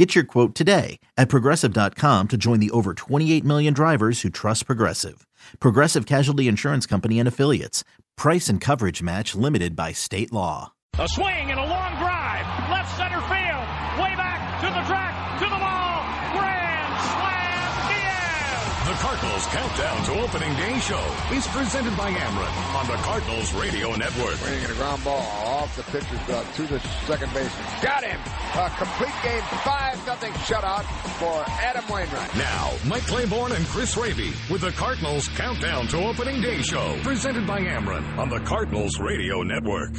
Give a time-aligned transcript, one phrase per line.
[0.00, 4.64] Get your quote today at progressive.com to join the over 28 million drivers who trust
[4.64, 5.26] Progressive.
[5.60, 7.84] Progressive Casualty Insurance Company and Affiliates.
[8.16, 10.72] Price and coverage match limited by state law.
[10.98, 12.70] A swing and a long drive.
[12.70, 13.39] Left center field.
[19.40, 24.34] Cardinals Countdown to Opening Day show is presented by Ameren on the Cardinals Radio Network.
[24.34, 27.66] Swinging a ground ball off the pitcher's belt to the second baseman.
[27.82, 28.20] Got him.
[28.54, 30.84] A complete game, 5 nothing shutout
[31.18, 32.36] for Adam Wainwright.
[32.36, 37.46] Now, Mike Claiborne and Chris Raby with the Cardinals Countdown to Opening Day show presented
[37.46, 39.92] by Ameren on the Cardinals Radio Network.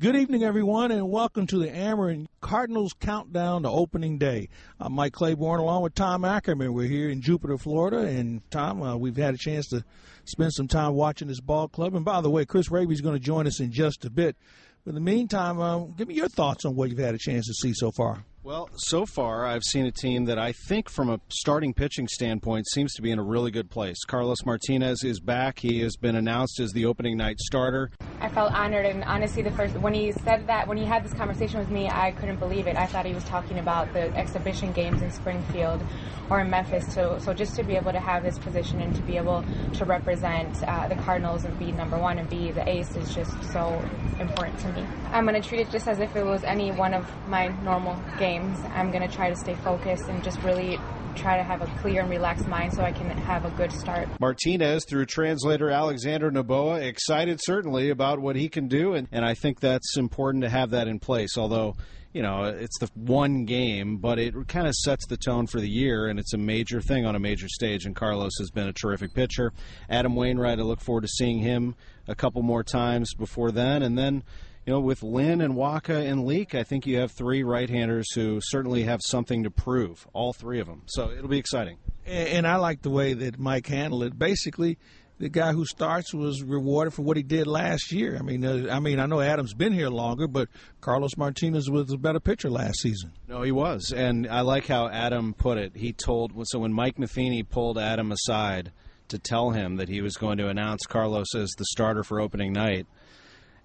[0.00, 4.48] Good evening, everyone, and welcome to the Ameren Cardinals Countdown to Opening Day.
[4.78, 6.72] I'm Mike Claiborne along with Tom Ackerman.
[6.72, 9.82] We're here in Jupiter, Florida, and Tom, uh, we've had a chance to
[10.24, 11.96] spend some time watching this ball club.
[11.96, 14.36] And by the way, Chris Raby is going to join us in just a bit.
[14.84, 17.48] But in the meantime, uh, give me your thoughts on what you've had a chance
[17.48, 18.24] to see so far.
[18.44, 22.68] Well, so far, I've seen a team that I think, from a starting pitching standpoint,
[22.68, 24.04] seems to be in a really good place.
[24.04, 25.58] Carlos Martinez is back.
[25.58, 27.90] He has been announced as the opening night starter.
[28.20, 31.12] I felt honored, and honestly, the first when he said that, when he had this
[31.14, 32.76] conversation with me, I couldn't believe it.
[32.76, 35.82] I thought he was talking about the exhibition games in Springfield
[36.30, 36.92] or in Memphis.
[36.92, 39.44] So, so just to be able to have this position and to be able
[39.74, 43.32] to represent uh, the Cardinals and be number one and be the ace is just
[43.52, 43.82] so
[44.20, 44.86] important to me.
[45.10, 47.96] I'm going to treat it just as if it was any one of my normal
[48.18, 48.27] games.
[48.36, 50.78] I'm going to try to stay focused and just really
[51.14, 54.08] try to have a clear and relaxed mind so I can have a good start.
[54.20, 59.34] Martinez, through translator Alexander Noboa, excited certainly about what he can do, and, and I
[59.34, 61.74] think that's important to have that in place, although
[62.12, 65.68] you know, it's the one game, but it kind of sets the tone for the
[65.68, 67.84] year, and it's a major thing on a major stage.
[67.84, 69.52] And Carlos has been a terrific pitcher.
[69.90, 71.74] Adam Wainwright, I look forward to seeing him
[72.06, 73.82] a couple more times before then.
[73.82, 74.22] And then,
[74.68, 78.38] you know, with Lynn and Wacha and Leake, I think you have three right-handers who
[78.42, 80.82] certainly have something to prove, all three of them.
[80.84, 81.78] So it'll be exciting.
[82.04, 84.18] And I like the way that Mike handled it.
[84.18, 84.76] Basically,
[85.16, 88.18] the guy who starts was rewarded for what he did last year.
[88.18, 90.50] I mean, uh, I mean, I know Adams been here longer, but
[90.82, 93.12] Carlos Martinez was a better pitcher last season.
[93.26, 95.76] No, he was, and I like how Adam put it.
[95.76, 98.72] He told so when Mike Matheny pulled Adam aside
[99.08, 102.52] to tell him that he was going to announce Carlos as the starter for opening
[102.52, 102.86] night.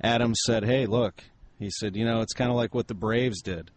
[0.04, 1.24] Adam said, "Hey, look,"
[1.58, 3.72] he said, "You know, it's kind of like what the Braves did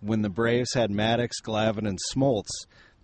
[0.00, 2.50] when the Braves had Maddux, Glavine, and Smoltz."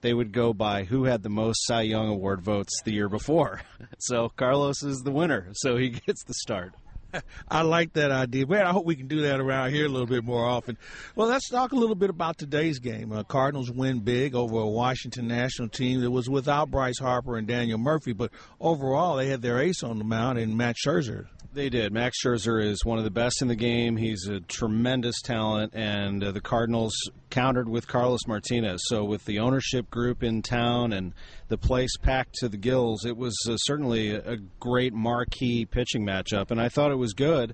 [0.02, 3.62] they would go by who had the most Cy Young Award votes the year before.
[3.98, 6.74] So Carlos is the winner, so he gets the start.
[7.48, 8.46] I like that idea.
[8.46, 10.76] Man, I hope we can do that around here a little bit more often.
[11.14, 13.12] Well, let's talk a little bit about today's game.
[13.12, 17.46] Uh, Cardinals win big over a Washington national team that was without Bryce Harper and
[17.46, 18.30] Daniel Murphy, but
[18.60, 21.26] overall they had their ace on the mound in Max Scherzer.
[21.54, 21.92] They did.
[21.92, 23.98] Max Scherzer is one of the best in the game.
[23.98, 26.94] He's a tremendous talent, and uh, the Cardinals
[27.28, 28.80] countered with Carlos Martinez.
[28.86, 31.12] So, with the ownership group in town and
[31.52, 36.50] the place packed to the gills, it was uh, certainly a great marquee pitching matchup,
[36.50, 37.52] and I thought it was good.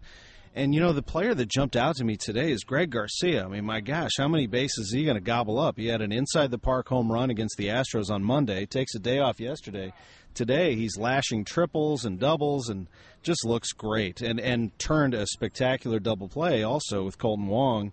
[0.54, 3.44] And you know, the player that jumped out to me today is Greg Garcia.
[3.44, 5.76] I mean, my gosh, how many bases is he going to gobble up?
[5.76, 9.00] He had an inside the park home run against the Astros on Monday, takes a
[9.00, 9.92] day off yesterday.
[10.32, 12.86] Today, he's lashing triples and doubles and
[13.24, 14.20] just looks great.
[14.20, 17.90] And, and turned a spectacular double play also with Kolten Wong.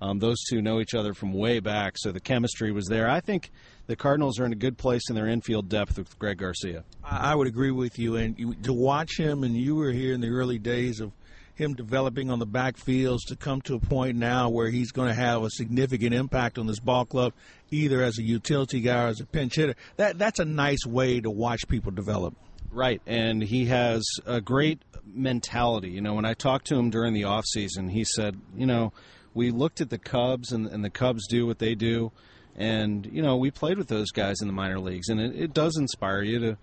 [0.00, 3.08] Um, those two know each other from way back, so the chemistry was there.
[3.08, 3.50] I think
[3.86, 6.84] the Cardinals are in a good place in their infield depth with Greg Garcia.
[7.02, 8.16] I would agree with you.
[8.16, 11.12] And you, to watch him, and you were here in the early days of
[11.54, 15.14] him developing on the backfields to come to a point now where he's going to
[15.14, 17.32] have a significant impact on this ball club,
[17.70, 19.74] either as a utility guy or as a pinch hitter.
[19.96, 22.34] That that's a nice way to watch people develop.
[22.70, 25.88] Right, and he has a great mentality.
[25.90, 28.92] You know, when I talked to him during the off season, he said, you know,
[29.36, 32.10] we looked at the Cubs and, and the Cubs do what they do,
[32.56, 35.54] and you know, we played with those guys in the minor leagues, and it, it
[35.54, 36.58] does inspire you to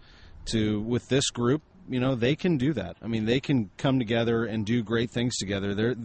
[0.45, 2.97] to with this group you know they can do that.
[3.01, 5.73] I mean, they can come together and do great things together.
[5.73, 5.95] They're,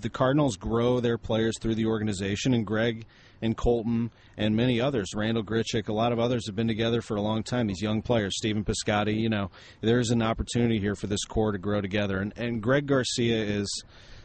[0.00, 3.06] the Cardinals grow their players through the organization, and Greg
[3.42, 7.16] and Kolten and many others, Randal Grichuk, a lot of others have been together for
[7.16, 7.66] a long time.
[7.66, 9.50] These young players, Stephen Piscotty, you know,
[9.80, 13.84] there's an opportunity here for this core to grow together, and and Greg Garcia is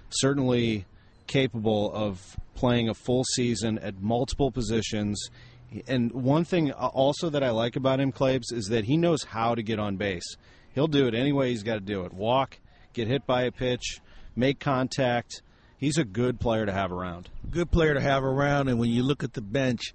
[0.09, 0.85] certainly
[1.29, 5.29] capable of playing a full season at multiple positions.
[5.87, 9.55] And one thing also that I like about him, Claves, is that he knows how
[9.55, 10.35] to get on base.
[10.73, 12.13] He'll do it any way he's got to do it.
[12.13, 12.59] Walk,
[12.93, 14.01] get hit by a pitch,
[14.35, 15.41] make contact.
[15.77, 17.29] He's a good player to have around.
[17.49, 19.93] Good player to have around, and when you look at the bench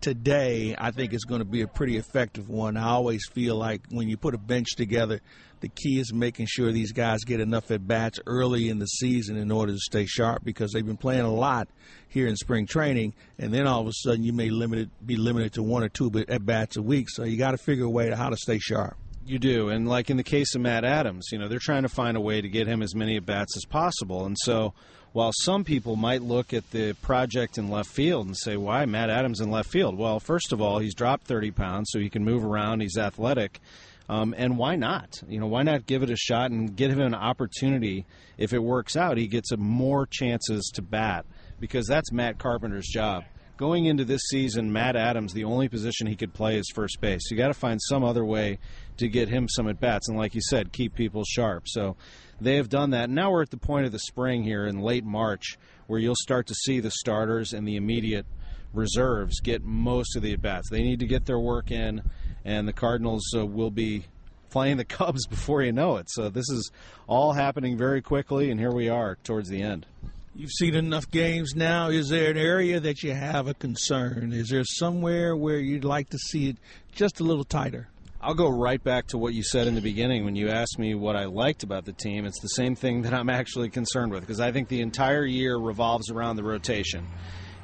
[0.00, 2.76] today, I think it's going to be a pretty effective one.
[2.76, 5.20] I always feel like when you put a bench together,
[5.60, 9.36] the key is making sure these guys get enough at bats early in the season
[9.36, 11.68] in order to stay sharp because they've been playing a lot
[12.08, 15.52] here in spring training, and then all of a sudden you may limited be limited
[15.54, 17.08] to one or two at bats a week.
[17.08, 18.96] So you got to figure a way to how to stay sharp.
[19.24, 21.88] You do, and like in the case of Matt Adams, you know they're trying to
[21.88, 24.74] find a way to get him as many at bats as possible, and so
[25.12, 29.10] while some people might look at the project in left field and say, why Matt
[29.10, 29.98] Adams in left field?
[29.98, 32.80] Well, first of all, he's dropped 30 pounds, so he can move around.
[32.80, 33.60] He's athletic.
[34.08, 35.22] Um, and why not?
[35.28, 38.04] You know, why not give it a shot and give him an opportunity?
[38.38, 41.24] If it works out, he gets more chances to bat
[41.60, 43.24] because that's Matt Carpenter's job.
[43.56, 47.30] Going into this season, Matt Adams, the only position he could play is first base.
[47.30, 48.58] You got to find some other way
[48.96, 51.68] to get him some at bats, and like you said, keep people sharp.
[51.68, 51.96] So
[52.42, 53.10] they have done that.
[53.10, 56.46] Now we're at the point of the spring here in late March where you'll start
[56.46, 58.26] to see the starters and the immediate
[58.72, 60.70] reserves get most of the at bats.
[60.70, 62.02] They need to get their work in,
[62.44, 64.04] and the Cardinals uh, will be
[64.50, 66.10] playing the Cubs before you know it.
[66.10, 66.70] So this is
[67.06, 69.86] all happening very quickly, and here we are towards the end.
[70.34, 71.90] You've seen enough games now.
[71.90, 74.32] Is there an area that you have a concern?
[74.32, 76.56] Is there somewhere where you'd like to see it
[76.90, 77.88] just a little tighter?
[78.24, 80.94] I'll go right back to what you said in the beginning when you asked me
[80.94, 82.24] what I liked about the team.
[82.24, 85.56] It's the same thing that I'm actually concerned with because I think the entire year
[85.56, 87.04] revolves around the rotation.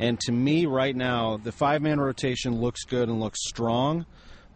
[0.00, 4.05] And to me, right now, the five man rotation looks good and looks strong,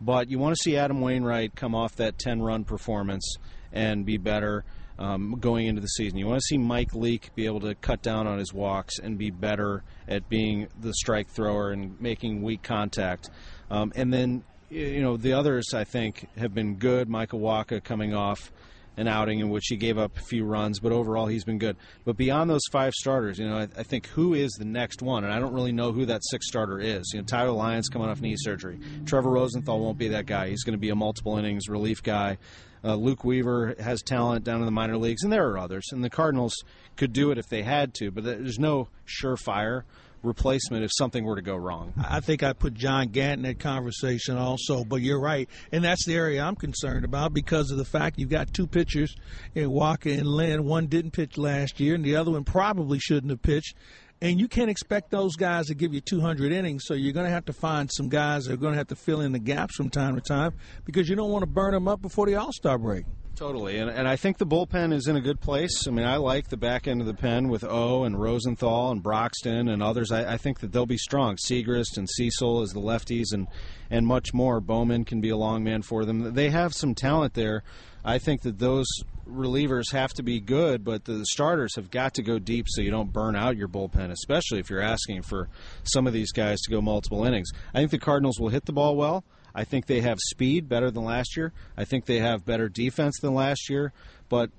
[0.00, 3.36] but you want to see Adam Wainwright come off that 10 run performance
[3.72, 4.64] and be better.
[4.98, 6.18] Um, going into the season.
[6.18, 9.18] You want to see Mike Leake be able to cut down on his walks and
[9.18, 13.30] be better at being the strike thrower and making weak contact.
[13.70, 17.08] Um, and then you know, the others I think have been good.
[17.08, 18.50] Michael Wacha coming off
[18.96, 21.76] an outing in which he gave up a few runs, but overall he's been good.
[22.04, 25.24] But beyond those five starters, you know, I, I, think who is the next one,
[25.24, 27.10] and I don't really know who that sixth starter is.
[27.12, 28.78] You know, Tyler Lyons coming off knee surgery.
[29.06, 30.48] Trevor Rosenthal won't be that guy.
[30.48, 32.38] He's going to be a multiple innings relief guy.
[32.84, 35.84] Uh, Luke Weaver has talent down in the minor leagues, and there are others.
[35.92, 36.54] And the Cardinals
[36.96, 39.84] could do it if they had to, but there's no surefire
[40.22, 41.92] replacement if something were to go wrong.
[42.08, 45.48] I think I put John Gant in that conversation also, but you're right.
[45.72, 49.14] And that's the area I'm concerned about because of the fact you've got two pitchers
[49.54, 50.64] in Wacha and Lynn.
[50.64, 53.74] One didn't pitch last year, and the other one probably shouldn't have pitched.
[54.20, 57.32] And you can't expect those guys to give you 200 innings, so you're going to
[57.32, 59.74] have to find some guys that are going to have to fill in the gaps
[59.74, 60.52] from time to time
[60.84, 63.04] because you don't want to burn them up before the All Star break.
[63.34, 65.88] Totally, and, and I think the bullpen is in a good place.
[65.88, 69.02] I mean, I like the back end of the pen with O and Rosenthal and
[69.02, 70.12] Broxton and others.
[70.12, 71.36] I, I think that they'll be strong.
[71.36, 73.48] Siegrist and Cecil as the lefties, and
[73.90, 74.60] and much more.
[74.60, 76.34] Bowman can be a long man for them.
[76.34, 77.62] They have some talent there.
[78.04, 78.86] I think that those
[79.28, 82.90] relievers have to be good, but the starters have got to go deep so you
[82.90, 85.48] don't burn out your bullpen, especially if you're asking for
[85.84, 87.50] some of these guys to go multiple innings.
[87.72, 89.24] I think the Cardinals will hit the ball well.
[89.54, 91.52] I think they have speed better than last year.
[91.76, 93.92] I think they have better defense than last year.
[94.28, 94.50] But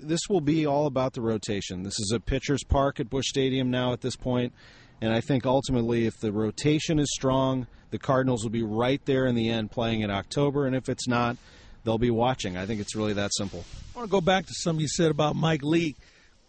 [0.00, 1.82] this will be all about the rotation.
[1.82, 4.52] This is a pitcher's park at Busch Stadium now at this point,
[5.00, 9.26] and I think ultimately, if the rotation is strong, the Cardinals will be right there
[9.26, 11.36] in the end playing in October, and if it's not,
[11.84, 12.56] they'll be watching.
[12.56, 13.64] I think it's really that simple.
[13.94, 15.96] I want to go back to something you said about Mike Leake.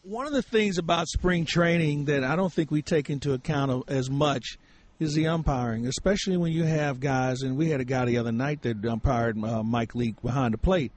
[0.04, 3.90] One of the things about spring training that I don't think we take into account
[3.90, 4.58] as much
[5.00, 7.42] is the umpiring, especially when you have guys.
[7.42, 10.58] And we had a guy the other night that umpired uh, Mike Leake behind the
[10.58, 10.92] plate.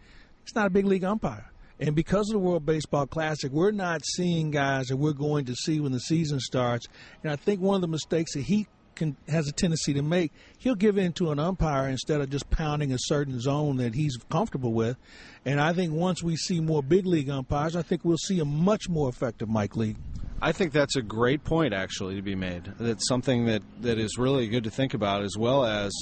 [0.45, 1.50] He's not a big league umpire.
[1.78, 5.54] And because of the World Baseball Classic, we're not seeing guys that we're going to
[5.54, 6.87] see when the season starts.
[7.23, 8.66] And I think one of the mistakes that he
[9.00, 12.49] can, has a tendency to make, he'll give in to an umpire instead of just
[12.50, 14.97] pounding a certain zone that he's comfortable with.
[15.45, 18.45] And I think once we see more big league umpires, I think we'll see a
[18.45, 19.97] much more effective Mike Leake.
[20.42, 22.73] I think that's a great point, actually, to be made.
[22.78, 25.92] That's something that, that is really good to think about, as well as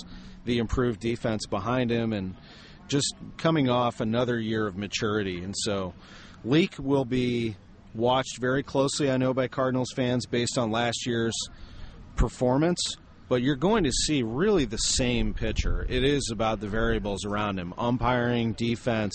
[0.44, 2.34] the improved defense behind him and
[2.88, 5.42] just coming off another year of maturity.
[5.42, 5.94] And so,
[6.44, 7.56] Leake will be
[7.94, 11.34] watched very closely, I know, by Cardinals fans based on last year's
[12.18, 12.98] performance.
[13.28, 15.84] But you're going to see really the same pitcher.
[15.86, 19.12] It is about the variables around him umpiring, defense,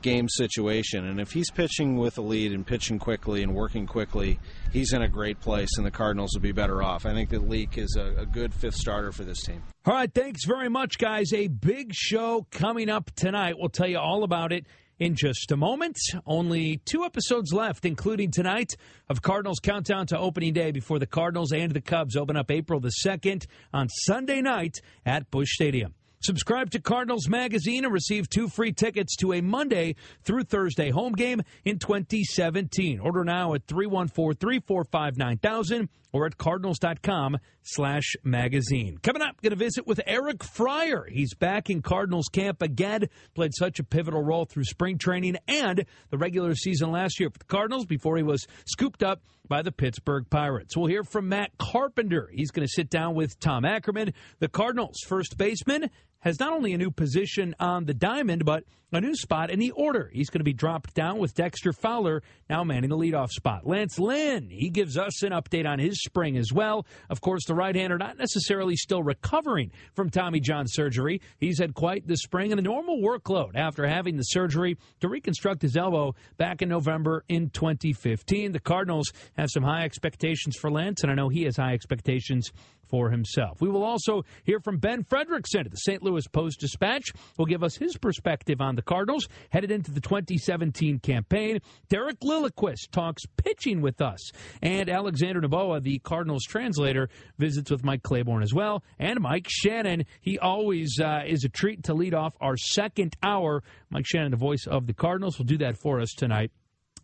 [0.00, 1.06] game situation.
[1.06, 4.38] And if he's pitching with a lead and pitching quickly and working quickly,
[4.72, 7.04] he's in a great place, and the Cardinals will be better off.
[7.04, 9.62] I think that Leake is a, a good fifth starter for this team.
[9.84, 11.32] All right, thanks very much, guys.
[11.34, 13.56] A big show coming up tonight.
[13.58, 14.64] We'll tell you all about it
[15.00, 15.98] in just a moment.
[16.26, 18.76] Only two episodes left, including tonight
[19.08, 22.78] of Cardinals Countdown to Opening Day before the Cardinals and the Cubs open up April
[22.78, 25.94] the 2nd on Sunday night at Busch Stadium.
[26.22, 31.14] Subscribe to Cardinals Magazine and receive two free tickets to a Monday through Thursday home
[31.14, 33.00] game in 2017.
[33.00, 38.98] Order now at 314 345 9000 or at cardinals.com slash magazine.
[39.02, 41.06] Coming up, going to visit with Eric Fryer.
[41.10, 45.84] He's back in Cardinals camp again, played such a pivotal role through spring training and
[46.10, 49.72] the regular season last year for the Cardinals before he was scooped up by the
[49.72, 50.76] Pittsburgh Pirates.
[50.76, 52.30] We'll hear from Matt Carpenter.
[52.32, 55.90] He's going to sit down with Tom Ackerman, the Cardinals first baseman,
[56.20, 59.70] has not only a new position on the diamond, but a new spot in the
[59.72, 60.10] order.
[60.12, 63.66] He's going to be dropped down with Dexter Fowler now manning the leadoff spot.
[63.66, 66.86] Lance Lynn, he gives us an update on his spring as well.
[67.08, 71.20] Of course, the right hander not necessarily still recovering from Tommy John surgery.
[71.38, 75.62] He's had quite the spring and a normal workload after having the surgery to reconstruct
[75.62, 78.52] his elbow back in November in 2015.
[78.52, 82.50] The Cardinals have some high expectations for Lance, and I know he has high expectations
[82.90, 83.60] for himself.
[83.60, 86.02] We will also hear from Ben Frederickson at the St.
[86.02, 87.12] Louis Post Dispatch.
[87.38, 91.60] Will give us his perspective on the Cardinals headed into the 2017 campaign.
[91.88, 94.30] Derek Lilliquist talks pitching with us,
[94.62, 100.04] and Alexander Noboa, the Cardinals translator, visits with Mike Claiborne as well, and Mike Shannon.
[100.20, 103.62] He always uh, is a treat to lead off our second hour.
[103.90, 106.50] Mike Shannon, the voice of the Cardinals, will do that for us tonight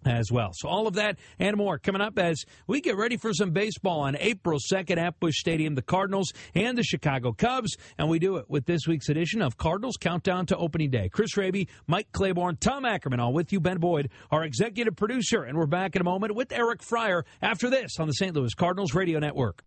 [0.07, 0.53] as well.
[0.55, 4.01] So all of that and more coming up as we get ready for some baseball
[4.01, 7.77] on April 2nd at Busch Stadium, the Cardinals and the Chicago Cubs.
[7.99, 11.09] And we do it with this week's edition of Cardinals Countdown to Opening Day.
[11.09, 15.43] Chris Raby, Mike Claiborne, Tom Ackerman, all with you, Ben Boyd, our executive producer.
[15.43, 18.35] And we're back in a moment with Eric Fryer after this on the St.
[18.35, 19.63] Louis Cardinals Radio Network.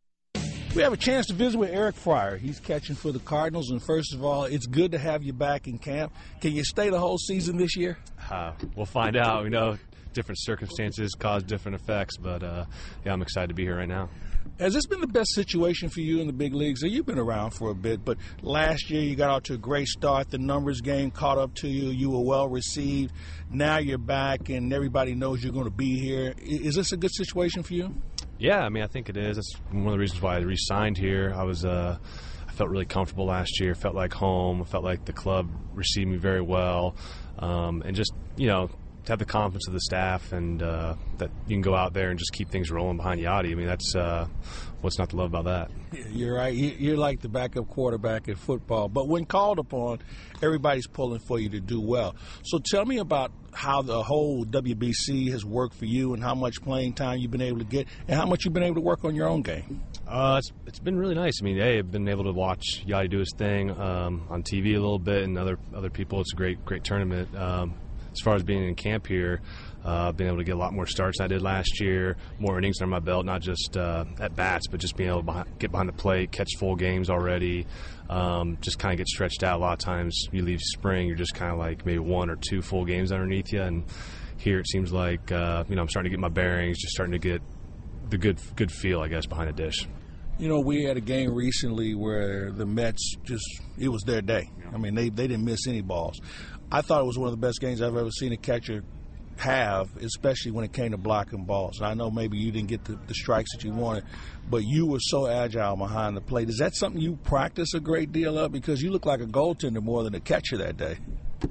[0.75, 2.37] We have a chance to visit with Eric Fryer.
[2.37, 5.67] He's catching for the Cardinals, and first of all, it's good to have you back
[5.67, 6.13] in camp.
[6.41, 7.97] Can you stay the whole season this year?
[8.29, 9.45] Uh, we'll find out.
[9.45, 9.77] You know
[10.19, 12.65] different circumstances cause different effects, but uh,
[13.05, 14.09] yeah, I'm excited to be here right now.
[14.59, 16.81] Has this been the best situation for you in the big leagues?
[16.81, 19.87] You've been around for a bit, but last year you got out to a great
[19.87, 20.29] start.
[20.29, 21.91] The numbers game caught up to you.
[21.91, 23.13] You were well received.
[23.49, 26.33] Now you're back, and everybody knows you're going to be here.
[26.37, 27.95] Is this a good situation for you?
[28.37, 29.37] Yeah, I mean, I think it is.
[29.37, 31.33] That's one of the reasons why I re-signed here.
[31.33, 31.63] I was.
[31.63, 31.97] Uh,
[32.45, 33.75] I felt really comfortable last year.
[33.75, 34.65] Felt like home.
[34.65, 36.97] Felt like the club received me very well,
[37.37, 38.69] um, and just you know
[39.05, 42.09] to have the confidence of the staff and uh, that you can go out there
[42.09, 43.51] and just keep things rolling behind Yadi.
[43.51, 44.27] I mean, that's uh,
[44.81, 45.71] what's not to love about that.
[46.11, 46.53] You're right.
[46.53, 49.99] You're like the backup quarterback in football, but when called upon,
[50.41, 52.15] everybody's pulling for you to do well.
[52.43, 56.61] So tell me about how the whole WBC has worked for you and how much
[56.61, 59.03] playing time you've been able to get and how much you've been able to work
[59.03, 59.81] on your own game.
[60.07, 61.41] Uh, it's, it's been really nice.
[61.41, 64.75] I mean, hey, I've been able to watch Yadi do his thing um, on TV
[64.75, 66.21] a little bit and other other people.
[66.21, 67.35] It's a great great tournament.
[67.35, 67.73] Um,
[68.11, 69.41] as far as being in camp here,
[69.83, 72.57] uh, being able to get a lot more starts than I did last year, more
[72.57, 75.71] innings under my belt, not just uh, at bats, but just being able to get
[75.71, 77.65] behind the plate, catch full games already,
[78.09, 79.57] um, just kind of get stretched out.
[79.57, 82.35] A lot of times you leave spring, you're just kind of like maybe one or
[82.35, 83.85] two full games underneath you, and
[84.37, 87.13] here it seems like uh, you know I'm starting to get my bearings, just starting
[87.13, 87.41] to get
[88.09, 89.87] the good good feel, I guess, behind the dish.
[90.39, 93.43] You know, we had a game recently where the Mets just,
[93.77, 94.49] it was their day.
[94.73, 96.17] I mean, they, they didn't miss any balls.
[96.71, 98.83] I thought it was one of the best games I've ever seen a catcher
[99.37, 101.79] have, especially when it came to blocking balls.
[101.79, 104.03] And I know maybe you didn't get the, the, strikes that you wanted,
[104.49, 106.49] but you were so agile behind the plate.
[106.49, 108.51] Is that something you practice a great deal of?
[108.51, 110.97] Because you look like a goaltender more than a catcher that day.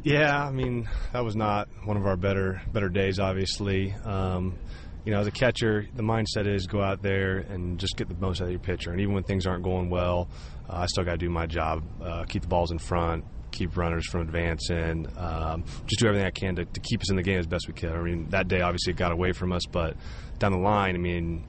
[0.03, 3.19] Yeah, I mean that was not one of our better better days.
[3.19, 4.59] Obviously, um,
[5.07, 8.15] you know, as a catcher, the mindset is go out there and just get the
[8.17, 8.91] most out of your pitcher.
[8.91, 10.29] And even when things aren't going well,
[10.69, 13.77] uh, I still got to do my job, uh, keep the balls in front, keep
[13.77, 17.23] runners from advancing, um, just do everything I can to, to, keep us in the
[17.23, 17.93] game as best we can.
[17.93, 19.97] I mean, that day obviously it got away from us, but
[20.39, 21.45] down the line, I mean,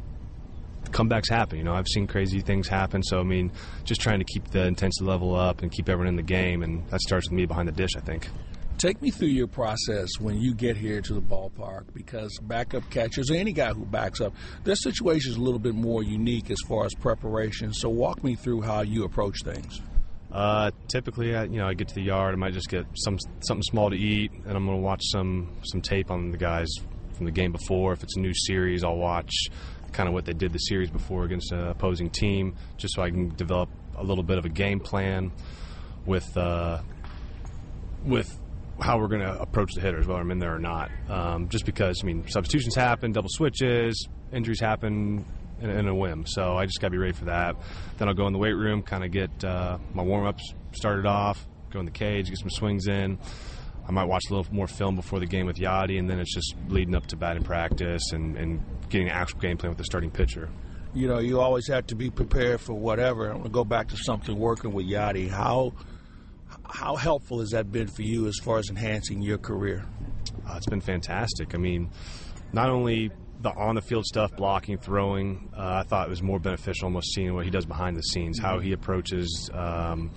[0.85, 1.57] comebacks happen.
[1.57, 3.03] You know, I've seen crazy things happen.
[3.03, 3.51] So I mean,
[3.83, 6.87] just trying to keep the intensity level up and keep everyone in the game, and
[6.89, 7.91] that starts with me behind the dish.
[7.95, 8.29] I think.
[8.79, 13.29] Take me through your process when you get here to the ballpark because backup catchers
[13.29, 16.57] or any guy who backs up, their situation is a little bit more unique as
[16.65, 17.73] far as preparation.
[17.73, 19.81] So walk me through how you approach things.
[20.31, 22.33] Uh, typically, I, you know, I get to the yard.
[22.33, 25.57] I might just get some something small to eat, and I'm going to watch some
[25.63, 26.67] some tape on the guys
[27.15, 27.93] from the game before.
[27.93, 29.31] If it's a new series, I'll watch
[29.91, 33.09] kind of what they did the series before against an opposing team, just so I
[33.09, 35.31] can develop a little bit of a game plan
[36.05, 36.79] with uh,
[38.05, 38.39] with
[38.79, 40.89] how we're going to approach the hitters, whether I'm in there or not.
[41.09, 45.25] Um, just because, I mean, substitutions happen, double switches, injuries happen
[45.61, 46.25] in, in a whim.
[46.25, 47.55] So I just got to be ready for that.
[47.97, 51.05] Then I'll go in the weight room, kind of get uh, my warm ups started
[51.05, 53.17] off, go in the cage, get some swings in.
[53.87, 56.33] I might watch a little more film before the game with Yadi, and then it's
[56.33, 59.83] just leading up to batting practice and, and getting an actual game plan with the
[59.83, 60.47] starting pitcher.
[60.93, 63.27] You know, you always have to be prepared for whatever.
[63.27, 65.29] I'm going to go back to something working with Yadi.
[65.29, 65.73] How
[66.65, 69.85] How helpful has that been for you as far as enhancing your career?
[70.47, 71.55] Uh, it's been fantastic.
[71.55, 71.89] I mean,
[72.53, 76.39] not only the on the field stuff, blocking, throwing, uh, I thought it was more
[76.39, 80.11] beneficial almost seeing what he does behind the scenes, how he approaches um,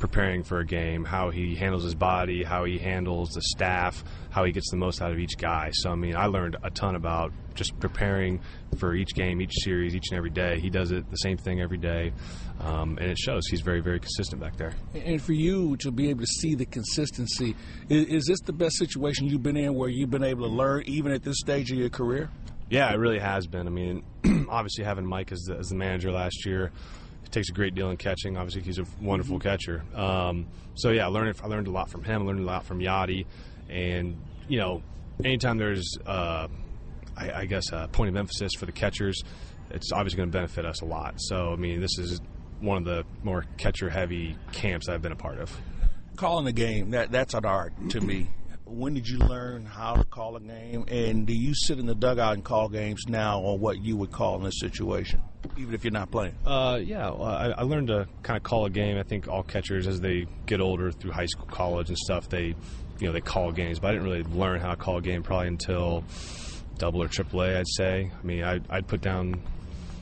[0.00, 4.44] preparing for a game, how he handles his body, how he handles the staff, how
[4.44, 5.70] he gets the most out of each guy.
[5.72, 8.40] So, I mean, I learned a ton about just preparing
[8.76, 10.58] for each game, each series, each and every day.
[10.58, 12.12] He does it the same thing every day,
[12.60, 13.46] um, and it shows.
[13.46, 14.74] He's very, very consistent back there.
[14.94, 17.54] And for you to be able to see the consistency,
[17.88, 20.82] is, is this the best situation you've been in where you've been able to learn
[20.86, 22.30] even at this stage of your career?
[22.70, 23.66] Yeah, it really has been.
[23.66, 24.02] I mean,
[24.48, 26.72] obviously having Mike as the, as the manager last year,
[27.24, 28.36] it takes a great deal in catching.
[28.36, 29.84] Obviously, he's a wonderful catcher.
[29.94, 32.22] Um, so yeah, I learned I learned a lot from him.
[32.22, 33.26] I learned a lot from Yadi,
[33.68, 34.82] and you know,
[35.22, 36.48] anytime there's uh,
[37.16, 39.22] I, I, guess a point of emphasis for the catchers,
[39.70, 41.14] it's obviously going to benefit us a lot.
[41.18, 42.20] So I mean, this is
[42.60, 45.56] one of the more catcher heavy camps I've been a part of.
[46.16, 48.28] Calling a game that that's an art to me
[48.66, 50.84] when did you learn how to call a game?
[50.88, 54.10] And do you sit in the dugout and call games now on what you would
[54.10, 55.20] call in this situation,
[55.58, 56.34] even if you're not playing?
[56.46, 58.98] Uh, yeah, well, I, I, learned to kind of call a game.
[58.98, 62.54] I think all catchers, as they get older through high school, college, and stuff, they,
[63.00, 63.78] you know, they call games.
[63.78, 66.04] But I didn't really learn how to call a game probably until
[66.78, 68.10] double or triple A, I'd say.
[68.18, 69.42] I mean, I, I'd put down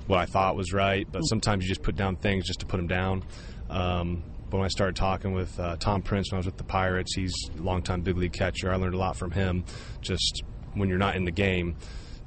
[0.06, 2.76] what I thought was right, but sometimes you just put down things just to put
[2.76, 3.24] them down.
[3.70, 4.22] Um,
[4.52, 7.14] but when I started talking with uh, Tom Prince when I was with the Pirates,
[7.14, 8.70] he's a longtime big league catcher.
[8.70, 9.64] I learned a lot from him.
[10.02, 10.42] Just
[10.74, 11.74] when you're not in the game,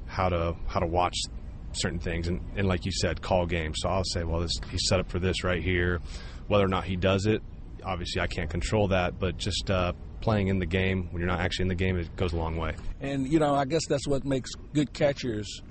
[0.06, 1.16] how to how to watch
[1.70, 3.76] certain things and, and like you said, call games.
[3.78, 6.00] So I'll say, well, this, he's set up for this right here.
[6.48, 7.42] Whether or not he does it,
[7.84, 11.38] obviously I can't control that, but just uh, playing in the game when you're not
[11.38, 12.74] actually in the game, it goes a long way.
[13.00, 15.62] And you know, I guess that's what makes good catchers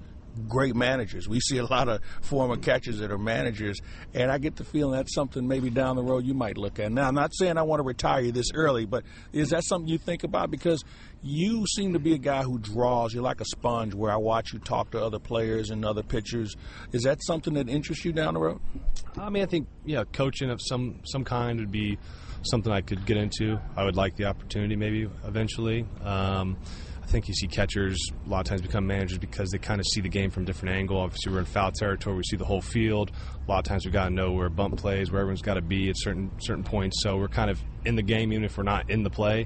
[0.48, 1.28] great managers.
[1.28, 3.80] We see a lot of former catchers that are managers,
[4.14, 6.92] and I get the feeling that's something maybe down the road you might look at.
[6.92, 9.88] Now, I'm not saying I want to retire you this early, but is that something
[9.88, 10.52] you think about?
[10.52, 10.84] Because
[11.22, 13.14] you seem to be a guy who draws.
[13.14, 16.56] You're like a sponge where I watch you talk to other players and other pitchers.
[16.92, 18.60] Is that something that interests you down the road?
[19.18, 21.98] I mean, I think, yeah, coaching of some, some kind would be
[22.44, 23.60] something I could get into.
[23.76, 25.86] I would like the opportunity maybe eventually.
[26.04, 26.58] Um,
[27.06, 29.86] I think you see catchers a lot of times become managers because they kind of
[29.86, 30.98] see the game from a different angle.
[30.98, 33.12] Obviously, we're in foul territory; we see the whole field.
[33.48, 35.62] A lot of times, we've got to know where bump plays, where everyone's got to
[35.62, 37.04] be at certain certain points.
[37.04, 39.46] So we're kind of in the game, even if we're not in the play.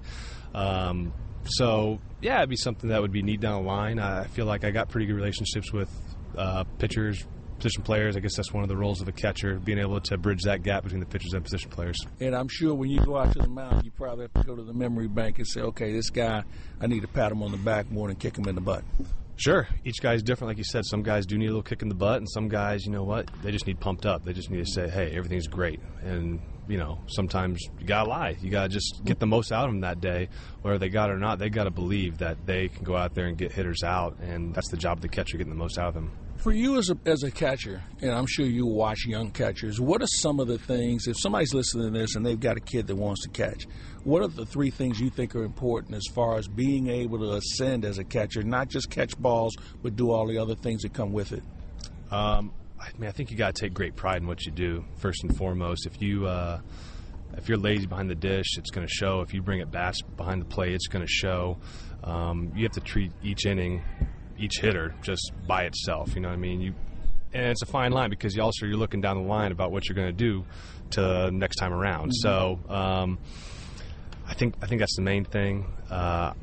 [0.56, 4.00] Um, so yeah, it'd be something that would be neat down the line.
[4.00, 5.92] I feel like I got pretty good relationships with
[6.38, 7.26] uh, pitchers,
[7.60, 8.18] position players.
[8.18, 10.64] I guess that's one of the roles of a catcher, being able to bridge that
[10.64, 11.98] gap between the pitchers and position players.
[12.20, 14.56] And I'm sure when you go out to the mound, you probably have to go
[14.56, 16.44] to the memory bank and say, okay, this guy,
[16.82, 18.84] I need to pat him on the back more than kick him in the butt.
[19.36, 19.70] Sure.
[19.86, 20.86] Each guy's different, like you said.
[20.86, 23.04] Some guys do need a little kick in the butt, and some guys, you know
[23.04, 24.26] what, they just need pumped up.
[24.26, 25.80] They just need to say, hey, everything's great.
[26.04, 28.36] And, you know, sometimes you got to lie.
[28.42, 30.28] You got to just get the most out of them that day,
[30.62, 31.40] whether they got it or not.
[31.40, 34.54] They got to believe that they can go out there and get hitters out, and
[34.54, 36.12] that's the job of the catcher, getting the most out of them.
[36.40, 40.02] For you as a, as a catcher, and I'm sure you watch young catchers, what
[40.02, 42.88] are some of the things, if somebody's listening to this and they've got a kid
[42.88, 43.68] that wants to catch,
[44.06, 47.34] what are the three things you think are important as far as being able to
[47.34, 50.94] ascend as a catcher, not just catch balls, but do all the other things that
[50.94, 51.44] come with it?
[52.10, 54.86] Um, I mean, I think you got to take great pride in what you do,
[54.96, 55.86] first and foremost.
[55.86, 56.26] If you.
[56.26, 56.62] Uh,
[57.38, 59.22] if you're lazy behind the dish, it's going to show.
[59.22, 61.60] If you bring it back behind the plate, it's going to show.
[62.04, 63.84] Um, you have to treat each inning
[64.40, 66.16] each hitter just by itself.
[66.16, 66.62] You know what I mean?
[66.62, 66.74] You
[67.34, 69.88] and it's a fine line because you also you're looking down the line about what
[69.88, 70.46] you're going to do
[70.92, 72.12] to next time around.
[72.12, 72.22] Mm-hmm.
[72.22, 73.20] So um,
[74.28, 75.66] I think I think that's the main thing.
[75.90, 76.34] Uh,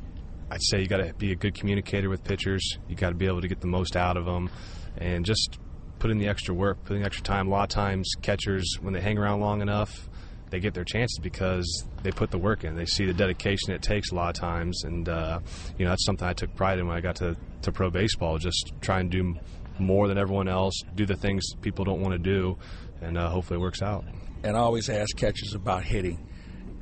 [0.49, 2.77] I'd say you got to be a good communicator with pitchers.
[2.87, 4.49] You got to be able to get the most out of them,
[4.97, 5.59] and just
[5.99, 7.47] put in the extra work, put in the extra time.
[7.47, 10.09] A lot of times, catchers when they hang around long enough,
[10.49, 12.75] they get their chances because they put the work in.
[12.75, 15.39] They see the dedication it takes a lot of times, and uh,
[15.77, 18.37] you know that's something I took pride in when I got to, to pro baseball.
[18.37, 19.35] Just try and do
[19.79, 22.57] more than everyone else, do the things people don't want to do,
[23.01, 24.05] and uh, hopefully it works out.
[24.43, 26.23] And I always ask catchers about hitting.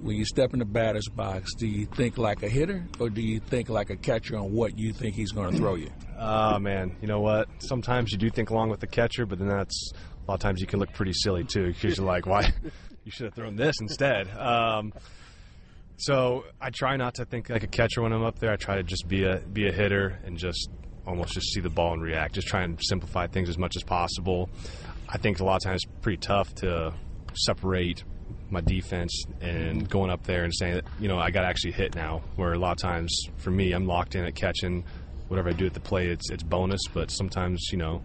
[0.02, 3.22] When you step in the batter's box, do you think like a hitter, or do
[3.22, 5.90] you think like a catcher on what you think he's going to throw you?
[6.20, 7.48] Oh man, you know what?
[7.60, 10.62] Sometimes you do think along with the catcher, but then that's a lot of times
[10.62, 12.52] you can look pretty silly too because you're like, why?
[13.06, 14.28] You should have thrown this instead.
[14.36, 14.92] Um,
[15.98, 18.52] so I try not to think like a catcher when I'm up there.
[18.52, 20.70] I try to just be a be a hitter and just
[21.08, 22.34] almost just see the ball and react.
[22.34, 24.50] Just try and simplify things as much as possible.
[25.08, 26.94] I think a lot of times it's pretty tough to
[27.36, 28.04] separate
[28.50, 31.74] my defense and going up there and saying that you know I got to actually
[31.74, 32.24] hit now.
[32.36, 34.84] Where a lot of times for me, I'm locked in at catching.
[35.28, 36.82] Whatever I do at the plate, it's it's bonus.
[36.94, 38.02] But sometimes you know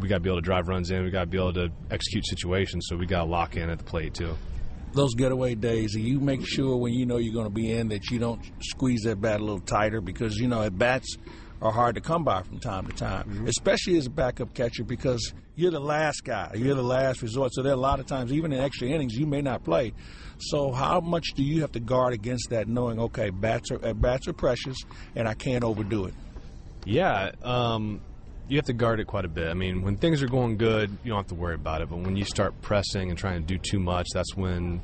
[0.00, 1.04] we got to be able to drive runs in.
[1.04, 2.86] We got to be able to execute situations.
[2.88, 4.36] So we got to lock in at the plate too.
[4.92, 8.10] those getaway days, you make sure when you know you're going to be in that
[8.10, 11.16] you don't squeeze that bat a little tighter because you know at bats
[11.62, 13.46] are hard to come by from time to time, mm-hmm.
[13.46, 17.52] especially as a backup catcher because you're the last guy, you're the last resort.
[17.54, 19.94] So there are a lot of times, even in extra innings, you may not play.
[20.38, 24.28] So how much do you have to guard against that, knowing okay, bats are bats
[24.28, 24.76] are precious,
[25.14, 26.14] and I can't overdo it?
[26.84, 27.32] Yeah.
[27.42, 28.02] Um,
[28.48, 29.48] you have to guard it quite a bit.
[29.48, 31.88] I mean, when things are going good, you don't have to worry about it.
[31.88, 34.82] But when you start pressing and trying to do too much, that's when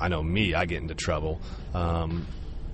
[0.00, 1.40] I know me, I get into trouble.
[1.74, 2.26] Um,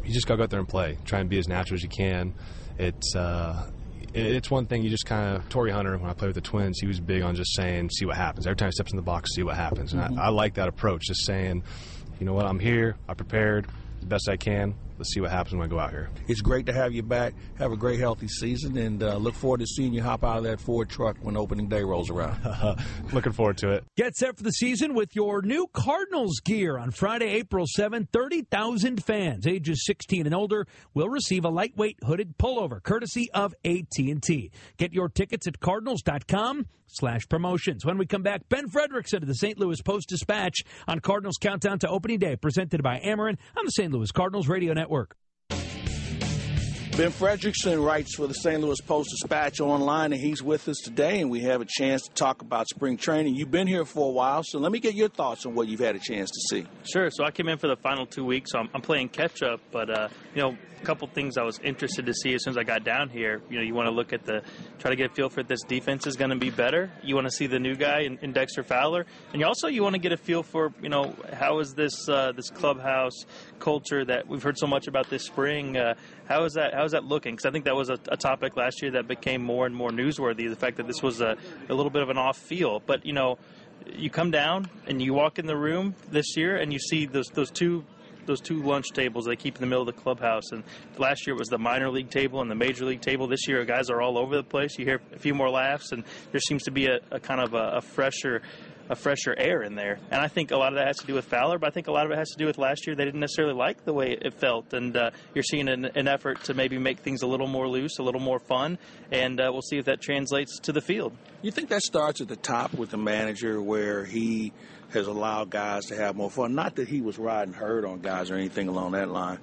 [0.04, 0.98] you just got to go out there and play.
[1.04, 2.34] Try and be as natural as you can.
[2.78, 3.70] It's uh,
[4.14, 6.78] it's one thing you just kind of Torii Hunter when I played with the Twins,
[6.80, 9.02] he was big on just saying, "See what happens." Every time he steps in the
[9.02, 9.92] box, see what happens.
[9.92, 10.18] And mm-hmm.
[10.18, 11.62] I, I like that approach, just saying,
[12.18, 12.46] "You know what?
[12.46, 12.96] I'm here.
[13.08, 13.66] I prepared
[14.00, 16.10] the best I can let's see what happens when I go out here.
[16.28, 17.32] It's great to have you back.
[17.56, 20.44] Have a great, healthy season, and uh, look forward to seeing you hop out of
[20.44, 22.36] that Ford truck when opening day rolls around.
[23.14, 23.84] Looking forward to it.
[23.96, 28.08] Get set for the season with your new Cardinals gear on Friday, April 7th.
[28.12, 34.50] 30,000 fans ages 16 and older will receive a lightweight hooded pullover courtesy of AT&T.
[34.76, 37.84] Get your tickets at cardinals.com slash promotions.
[37.84, 39.58] When we come back, Ben Frederickson of the St.
[39.58, 43.92] Louis Post-Dispatch on Cardinals Countdown to Opening Day, presented by Ameren on the St.
[43.92, 44.89] Louis Cardinals Radio Network.
[46.96, 48.60] Ben Frederickson writes for the St.
[48.60, 52.10] Louis Post Dispatch online, and he's with us today, and we have a chance to
[52.10, 53.36] talk about spring training.
[53.36, 55.80] You've been here for a while, so let me get your thoughts on what you've
[55.80, 56.66] had a chance to see.
[56.84, 57.08] Sure.
[57.10, 59.60] So I came in for the final two weeks, so I'm, I'm playing catch up,
[59.70, 62.58] but uh, you know, a couple things I was interested to see as soon as
[62.58, 63.40] I got down here.
[63.48, 64.42] You know, you want to look at the
[64.78, 66.90] try to get a feel for this defense is going to be better.
[67.02, 69.82] You want to see the new guy in, in, Dexter Fowler, and you also you
[69.82, 73.24] want to get a feel for you know how is this uh, this clubhouse
[73.58, 75.76] culture that we've heard so much about this spring.
[75.76, 75.94] Uh,
[76.28, 77.34] how is that how is that looking?
[77.34, 79.90] Because I think that was a, a, topic last year that became more and more
[79.90, 80.48] newsworthy.
[80.48, 81.36] The fact that this was a,
[81.68, 83.38] a little bit of an off feel, but you know
[83.96, 87.28] you come down and you walk in the room this year and you see those
[87.28, 87.84] those two
[88.30, 90.52] those two lunch tables they keep in the middle of the clubhouse.
[90.52, 90.62] And
[90.98, 93.26] last year it was the minor league table and the major league table.
[93.26, 94.78] This year guys are all over the place.
[94.78, 97.54] You hear a few more laughs, and there seems to be a, a kind of
[97.54, 98.42] a, a fresher
[98.88, 100.00] a fresher air in there.
[100.10, 101.86] And I think a lot of that has to do with Fowler, but I think
[101.86, 102.96] a lot of it has to do with last year.
[102.96, 106.42] They didn't necessarily like the way it felt, and uh, you're seeing an, an, effort
[106.44, 108.78] to maybe make things a little more loose, a little more fun,
[109.12, 111.16] and uh, we'll see if that translates to the field.
[111.40, 114.52] You think that starts at the top with the manager, where he
[114.92, 116.54] has allowed guys to have more fun?
[116.54, 119.38] Not that he was riding herd on guys or anything along that line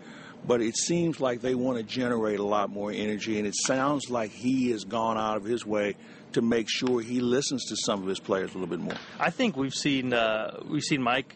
[0.45, 4.09] but it seems like they want to generate a lot more energy, and it sounds
[4.09, 5.95] like he has gone out of his way
[6.33, 8.95] to make sure he listens to some of his players a little bit more.
[9.19, 11.35] I think we've seen uh, we've seen Mike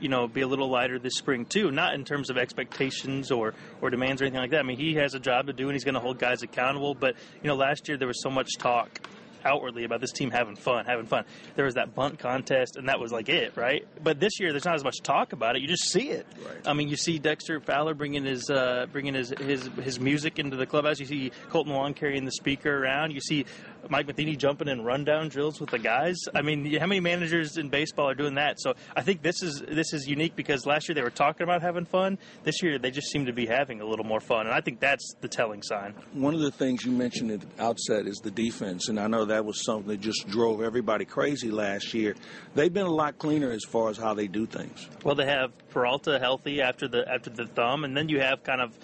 [0.00, 1.70] you know, be a little lighter this spring too.
[1.70, 4.60] Not in terms of expectations or or demands or anything like that.
[4.60, 6.94] I mean, he has a job to do and he's going to hold guys accountable.
[6.94, 9.00] But you know, last year there was so much talk
[9.44, 11.24] outwardly about this team having fun, having fun.
[11.54, 13.86] There was that bunt contest, and that was like it, right?
[14.02, 15.62] But this year, there's not as much talk about it.
[15.62, 16.26] You just see it.
[16.44, 16.56] Right.
[16.66, 20.56] I mean, you see Dexter Fowler bringing his uh, bringing his, his his music into
[20.56, 21.00] the clubhouse.
[21.00, 23.12] You see Kolten Wong carrying the speaker around.
[23.12, 23.46] You see
[23.88, 26.16] Mike Matheny jumping in rundown drills with the guys.
[26.34, 28.60] I mean, how many managers in baseball are doing that?
[28.60, 31.62] So I think this is this is unique because last year they were talking about
[31.62, 32.18] having fun.
[32.44, 34.80] This year they just seem to be having a little more fun, and I think
[34.80, 35.94] that's the telling sign.
[36.12, 39.24] One of the things you mentioned at the outset is the defense, and I know
[39.26, 42.14] that was something that just drove everybody crazy last year.
[42.54, 44.88] They've been a lot cleaner as far as how they do things.
[45.02, 48.60] Well, they have Peralta healthy after the after the thumb, and then you have kind
[48.60, 48.76] of,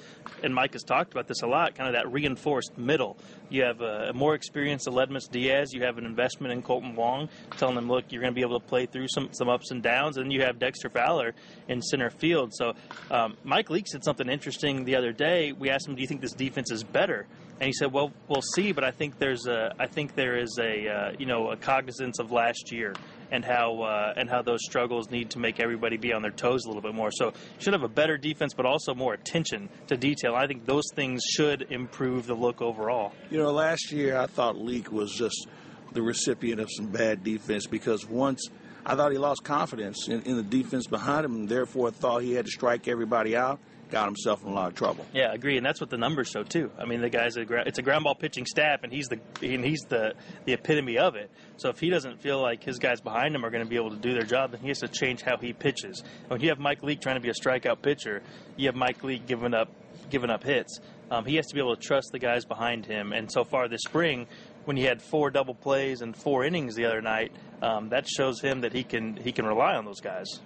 [0.42, 3.16] and Mike has talked about this a lot, kind of that reinforced middle.
[3.48, 5.72] You have a more experienced Aledmys Diaz.
[5.72, 8.60] You have an investment in Kolten Wong, telling them, look, you're going to be able
[8.60, 10.16] to play through some some ups and downs.
[10.16, 11.34] And then you have Dexter Fowler
[11.68, 12.52] in center field.
[12.54, 12.72] So
[13.10, 15.52] um, Mike Leake said something interesting the other day.
[15.52, 17.26] We asked him, do you think this defense is better?
[17.60, 20.58] And he said, "Well, we'll see, but I think there's a, I think there is
[20.58, 22.94] a, uh, you know, a cognizance of last year
[23.30, 26.64] and how uh, and how those struggles need to make everybody be on their toes
[26.64, 27.10] a little bit more.
[27.10, 30.34] So should have a better defense, but also more attention to detail.
[30.34, 33.12] I think those things should improve the look overall.
[33.30, 35.46] You know, last year I thought Leake was just
[35.92, 38.48] the recipient of some bad defense because once
[38.84, 42.32] I thought he lost confidence in, in the defense behind him, and therefore thought he
[42.32, 45.04] had to strike everybody out got himself in a lot of trouble.
[45.12, 46.70] Yeah, I agree, and that's what the numbers show too.
[46.78, 49.64] I mean, the guy's a it's a ground ball pitching staff, and he's the and
[49.64, 51.30] he's the the epitome of it.
[51.56, 53.90] So if he doesn't feel like his guys behind him are going to be able
[53.90, 56.02] to do their job, then he has to change how he pitches.
[56.28, 58.22] When you have Mike Leake trying to be a strikeout pitcher,
[58.56, 59.70] you have Mike Leake giving up
[60.10, 60.80] giving up hits.
[61.10, 63.12] Um, he has to be able to trust the guys behind him.
[63.12, 64.26] And so far this spring,
[64.64, 68.40] when he had four double plays and four innings the other night, um, that shows
[68.40, 70.40] him that he can he can rely on those guys.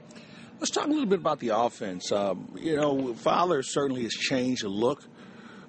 [0.60, 2.12] Let's talk a little bit about the offense.
[2.12, 5.04] Um, you know, Fowler certainly has changed the look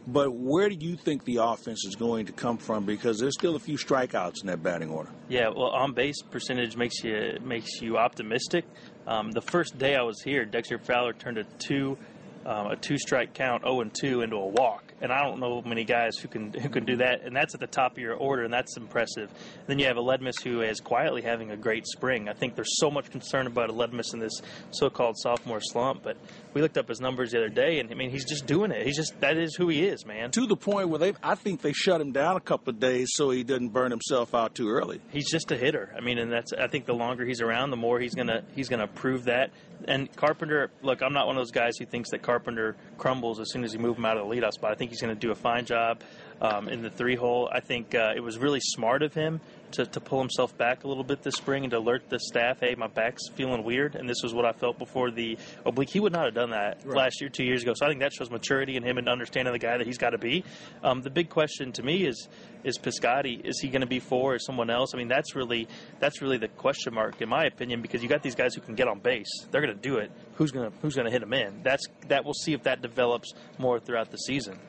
[0.08, 2.86] But where do you think the offense is going to come from?
[2.86, 5.10] Because there's still a few strikeouts in that batting order.
[5.30, 8.66] Yeah, well, on base percentage makes you makes you optimistic.
[9.08, 11.98] Um, the first day I was here, Dexter Fowler turned a two
[12.46, 15.62] um, a two strike count, 0 and 2 into a walk and I don't know
[15.62, 17.02] many guys who can who can do mm-hmm.
[17.02, 19.30] that, and that's at the top of your order, and that's impressive.
[19.68, 22.30] Then you have Aledmys who is quietly having a great spring.
[22.30, 26.18] I think there's so much concern about Aledmys in this so-called sophomore slump, but
[26.56, 28.86] we looked up his numbers the other day, and I mean he's just doing it.
[28.86, 30.32] He's just that is who he is, man.
[30.32, 33.10] To the point where they, I think they shut him down a couple of days
[33.12, 35.02] so he doesn't burn himself out too early.
[35.12, 35.94] He's just a hitter.
[35.96, 38.70] I mean, and that's I think the longer he's around, the more he's gonna he's
[38.70, 39.52] gonna prove that.
[39.88, 43.52] And Carpenter, look, I'm not one of those guys who thinks that Carpenter crumbles as
[43.52, 44.72] soon as you move him out of the leadoff spot.
[44.72, 46.02] I think he's going to do a fine job
[46.42, 47.50] um, in the three hole.
[47.52, 49.42] I think uh, it was really smart of him
[49.76, 52.60] to, to pull himself back a little bit this spring and to alert the staff,
[52.60, 55.90] hey, my back's feeling weird, and this was what I felt before the oblique.
[55.90, 56.98] He would not have done that right.
[56.98, 57.74] last year, two years ago.
[57.76, 60.12] So I think that shows maturity in him and understanding the guy that he's got
[60.12, 60.44] to be.
[60.84, 62.28] Um, the big question to me is
[62.64, 64.92] is Piscotty is he going to be for or someone else?
[64.94, 65.68] I mean, that's really
[66.00, 68.76] that's really the question mark in my opinion because you got these guys who can
[68.76, 69.28] get on base.
[69.52, 70.12] They're going to do it.
[70.34, 71.62] Who's going to who's going to hit them in?
[71.64, 74.60] That's that we'll see if that develops more throughout the season.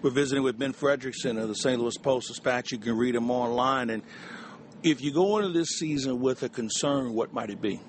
[0.00, 1.80] We're visiting with Ben Frederickson of the St.
[1.80, 2.70] Louis Post Dispatch.
[2.70, 4.04] You can read him online and
[4.82, 7.80] if you go into this season with a concern, what might it be?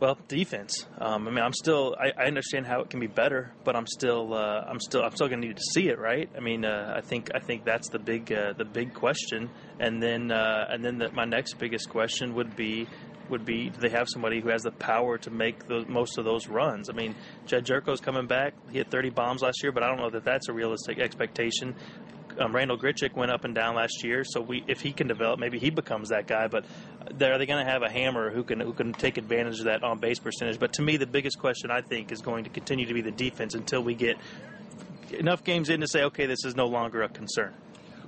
[0.00, 0.86] Well, defense.
[1.00, 1.96] Um, I mean, I'm still.
[1.98, 4.32] I, I, understand how it can be better, but I'm still.
[4.32, 5.02] Uh, I'm still.
[5.02, 6.30] I'm still going to need to see it, right?
[6.36, 7.30] I mean, uh, I think.
[7.34, 8.32] I think that's the big.
[8.32, 9.50] Uh, the big question.
[9.80, 10.30] And then.
[10.30, 12.86] Uh, and then the, my next biggest question would be.
[13.30, 16.24] Would be do they have somebody who has the power to make the most of
[16.24, 16.88] those runs?
[16.88, 17.14] I mean,
[17.44, 18.54] Jedd Gyorko's coming back.
[18.70, 21.74] He hit 30 bombs last year, but I don't know that that's a realistic expectation
[22.38, 25.40] um, Randal Grichuk went up and down last year, so we if he can develop,
[25.40, 26.48] maybe he becomes that guy.
[26.48, 26.64] But
[27.20, 29.82] are they going to have a hammer who can who can take advantage of that
[29.82, 30.58] on base percentage?
[30.58, 33.10] But to me, the biggest question I think is going to continue to be the
[33.10, 34.16] defense until we get
[35.12, 37.54] enough games in to say, okay, this is no longer a concern.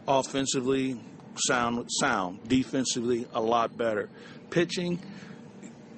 [0.07, 1.01] Offensively,
[1.37, 2.47] sound sound.
[2.49, 4.09] Defensively, a lot better.
[4.51, 5.01] Pitching.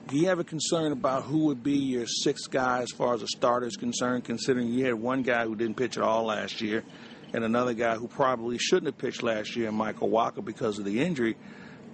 [0.09, 3.23] Do you have a concern about who would be your sixth guy as far as
[3.23, 6.61] a starter is concerned, considering you had one guy who didn't pitch at all last
[6.61, 6.85] year?
[7.33, 11.01] And another guy who probably shouldn't have pitched last year, Michael Wacha, because of the
[11.01, 11.37] injury,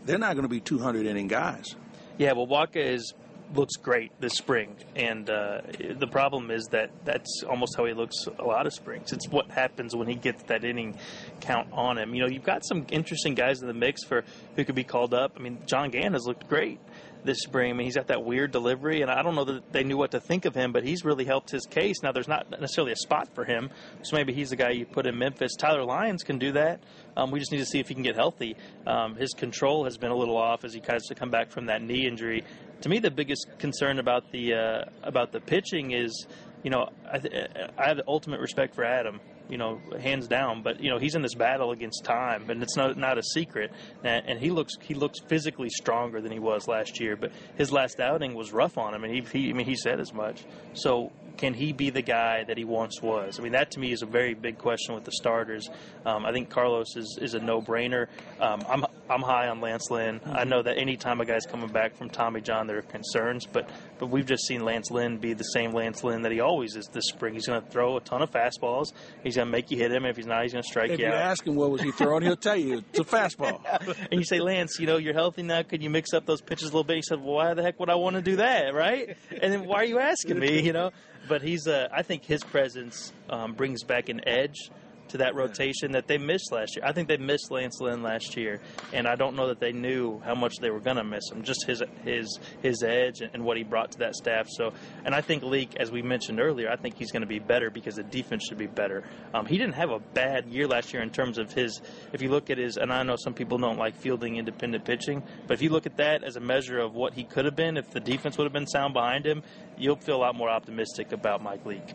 [0.04, 1.74] they're not going to be 200 inning guys.
[2.16, 3.14] Yeah, well, Wacha is
[3.54, 5.60] looks great this spring, and uh,
[5.98, 9.12] the problem is that that's almost how he looks a lot of springs.
[9.12, 10.98] It's what happens when he gets that inning
[11.40, 12.14] count on him.
[12.14, 14.24] You know, you've got some interesting guys in the mix for
[14.56, 15.32] who could be called up.
[15.36, 16.78] I mean, John Gant has looked great
[17.24, 17.70] this spring.
[17.70, 20.12] I mean, he's got that weird delivery, and I don't know that they knew what
[20.12, 21.96] to think of him, but he's really helped his case.
[22.02, 23.70] Now, there's not necessarily a spot for him,
[24.02, 25.54] so maybe he's the guy you put in Memphis.
[25.56, 26.80] Tyler Lyons can do that.
[27.16, 28.56] Um, we just need to see if he can get healthy.
[28.86, 31.66] Um, his control has been a little off as he tries to come back from
[31.66, 32.44] that knee injury.
[32.82, 36.26] To me, the biggest concern about the uh, about the pitching is,
[36.62, 37.32] you know, I, th-
[37.76, 40.62] I have the ultimate respect for Adam you know, hands down.
[40.62, 43.72] But you know, he's in this battle against time, and it's not not a secret.
[44.04, 47.16] And, and, he looks he looks physically stronger than he was last year.
[47.16, 50.00] But his last outing was rough on him, and he, he I mean, he said
[50.00, 50.44] as much.
[50.74, 53.38] So can he be the guy that he once was?
[53.38, 55.70] I mean, that to me is a very big question with the starters.
[56.04, 58.08] Um, I think Carlos is, is a no brainer.
[58.40, 60.20] Um, I'm I'm high on Lance Lynn.
[60.26, 63.68] I know that anytime a guy's coming back from Tommy John, there are concerns, but
[63.98, 66.86] but we've just seen Lance Lynn be the same Lance Lynn that he always is
[66.92, 67.34] this spring.
[67.34, 68.92] He's going to throw a ton of fastballs.
[69.22, 70.04] He's going to make you hit him.
[70.04, 71.18] If he's not, he's going to strike if you, you out.
[71.18, 73.60] ask him what was he throwing, he'll tell you it's a fastball.
[74.10, 75.62] and you say, Lance, you know you're healthy now.
[75.62, 76.96] Could you mix up those pitches a little bit?
[76.96, 79.16] He said, Well, why the heck would I want to do that, right?
[79.30, 80.60] And then why are you asking me?
[80.60, 80.90] You know,
[81.28, 84.70] but he's uh, I think his presence um, brings back an edge
[85.08, 86.84] to that rotation that they missed last year.
[86.84, 88.60] I think they missed Lance Lynn last year,
[88.92, 91.42] and I don't know that they knew how much they were going to miss him.
[91.42, 94.46] Just his his his edge and what he brought to that staff.
[94.48, 94.72] So,
[95.04, 97.70] and I think Leake, as we mentioned earlier, I think he's going to be better
[97.70, 99.04] because the defense should be better.
[99.34, 101.80] Um, he didn't have a bad year last year in terms of his.
[102.12, 105.22] If you look at his, and I know some people don't like fielding independent pitching,
[105.46, 107.76] but if you look at that as a measure of what he could have been
[107.76, 109.42] if the defense would have been sound behind him,
[109.76, 111.94] you'll feel a lot more optimistic about Mike Leake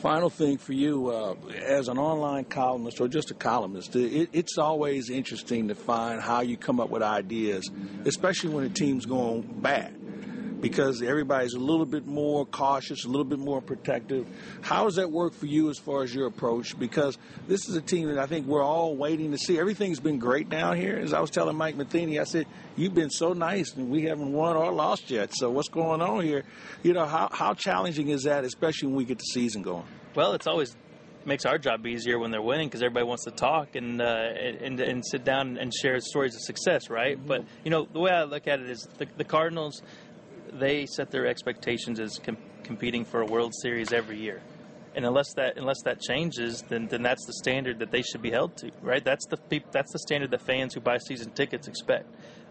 [0.00, 1.34] final thing for you, uh,
[1.66, 6.40] as an online columnist or just a columnist, it, it's always interesting to find how
[6.40, 7.70] you come up with ideas,
[8.06, 9.99] especially when a team's going bad
[10.60, 14.26] because everybody's a little bit more cautious, a little bit more protective.
[14.62, 16.78] How does that work for you as far as your approach?
[16.78, 17.18] Because
[17.48, 19.58] this is a team that I think we're all waiting to see.
[19.58, 20.96] Everything's been great down here.
[20.96, 22.46] As I was telling Mike Matheny, I said,
[22.76, 25.32] You've been so nice and we haven't won or lost yet.
[25.34, 26.44] So what's going on here?
[26.82, 29.84] You know, how, how challenging is that, especially when we get the season going?
[30.14, 30.74] Well, it's always
[31.24, 34.80] makes our job easier when they're winning because everybody wants to talk and, uh, and
[34.80, 37.18] and sit down and share stories of success, right?
[37.18, 37.26] Mm-hmm.
[37.26, 39.82] But you know, the way I look at it is the, the Cardinals
[40.52, 44.40] they set their expectations as com- competing for a World Series every year.
[44.94, 48.30] And unless that unless that changes, then then that's the standard that they should be
[48.30, 49.04] held to, right?
[49.04, 49.38] That's the
[49.70, 52.06] that's the standard that fans who buy season tickets expect.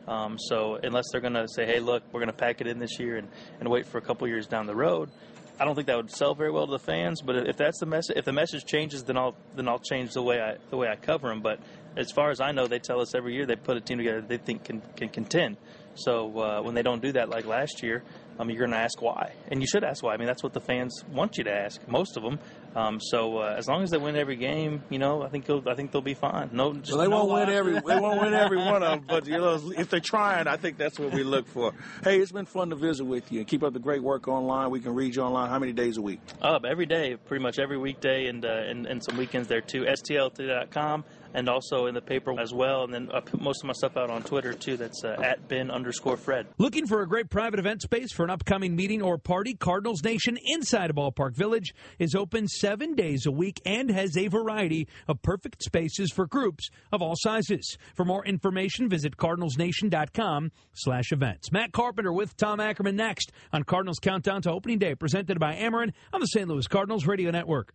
[0.08, 2.80] Um, so unless they're going to say, hey, look, we're going to pack it in
[2.80, 3.28] this year and,
[3.60, 5.12] and wait for a couple years down the road,
[5.60, 7.22] I don't think that would sell very well to the fans.
[7.22, 10.24] But if that's the message, if the message changes, then I'll then I'll change the
[10.24, 11.42] way I the way I cover them.
[11.42, 11.60] But
[11.98, 14.22] as far as I know, they tell us every year they put a team together
[14.22, 15.58] they think can can contend.
[16.04, 18.04] So uh, when they don't do that, like last year,
[18.40, 20.14] um, you're going to ask why, and you should ask why.
[20.14, 21.86] I mean, that's what the fans want you to ask.
[21.90, 22.40] Most of them.
[22.74, 25.68] Um, so uh, as long as they win every game, you know, I think they'll,
[25.68, 26.50] I think they'll be fine.
[26.54, 29.38] No, Well, they won't win every they won't win every one of them, but you
[29.38, 31.74] know if they're trying, I think that's what we look for.
[32.04, 34.70] Hey, it's been fun to visit with you and keep up the great work online.
[34.70, 35.50] We can read you online.
[35.50, 36.22] How many days a week?
[36.42, 39.84] Up every day, pretty much every weekday, and uh, and, and some weekends there too.
[39.84, 42.84] STL.com and also in the paper as well.
[42.84, 44.78] And then I put most of my stuff out on Twitter too.
[44.78, 46.48] That's uh, at Ben underscore Fred.
[46.58, 49.54] Looking for a great private event space for an upcoming meeting or party?
[49.54, 54.28] Cardinals Nation inside of Ballpark Village is open seven days a week and has a
[54.28, 57.78] variety of perfect spaces for groups of all sizes.
[57.96, 61.52] For more information, visit cardinalsnation.com slash events.
[61.52, 65.94] Matt Carpenter with Tom Ackerman next on Cardinals Countdown to Opening Day, presented by Ameren
[66.14, 66.48] on the St.
[66.48, 67.74] Louis Cardinals Radio Network.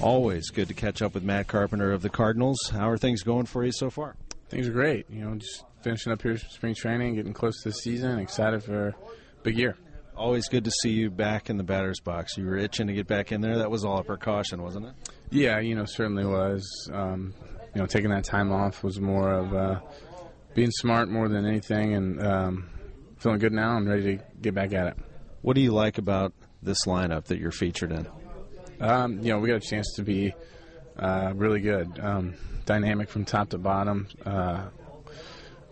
[0.00, 2.58] Always good to catch up with Matt Carpenter of the Cardinals.
[2.70, 4.14] How are things going for you so far?
[4.48, 5.06] Things are great.
[5.10, 8.88] You know, just finishing up here spring training, getting close to the season, excited for
[8.88, 8.94] a
[9.42, 9.76] big year.
[10.16, 12.36] Always good to see you back in the batter's box.
[12.36, 13.58] You were itching to get back in there.
[13.58, 14.92] That was all a precaution, wasn't it?
[15.30, 16.90] Yeah, you know, certainly was.
[16.92, 17.34] Um,
[17.74, 19.80] you know, taking that time off was more of uh,
[20.54, 22.70] being smart more than anything, and um,
[23.18, 24.96] feeling good now and ready to get back at it.
[25.42, 26.32] What do you like about
[26.62, 28.06] this lineup that you're featured in?
[28.80, 30.32] Um, you know, we got a chance to be
[30.96, 34.08] uh, really good, um, dynamic from top to bottom.
[34.24, 34.68] Uh,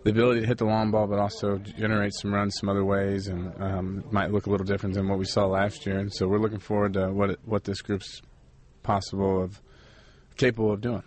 [0.03, 3.27] the ability to hit the long ball, but also generate some runs some other ways,
[3.27, 5.99] and um, might look a little different than what we saw last year.
[5.99, 8.21] And so we're looking forward to what what this group's
[8.83, 9.61] possible of,
[10.37, 11.03] capable of doing.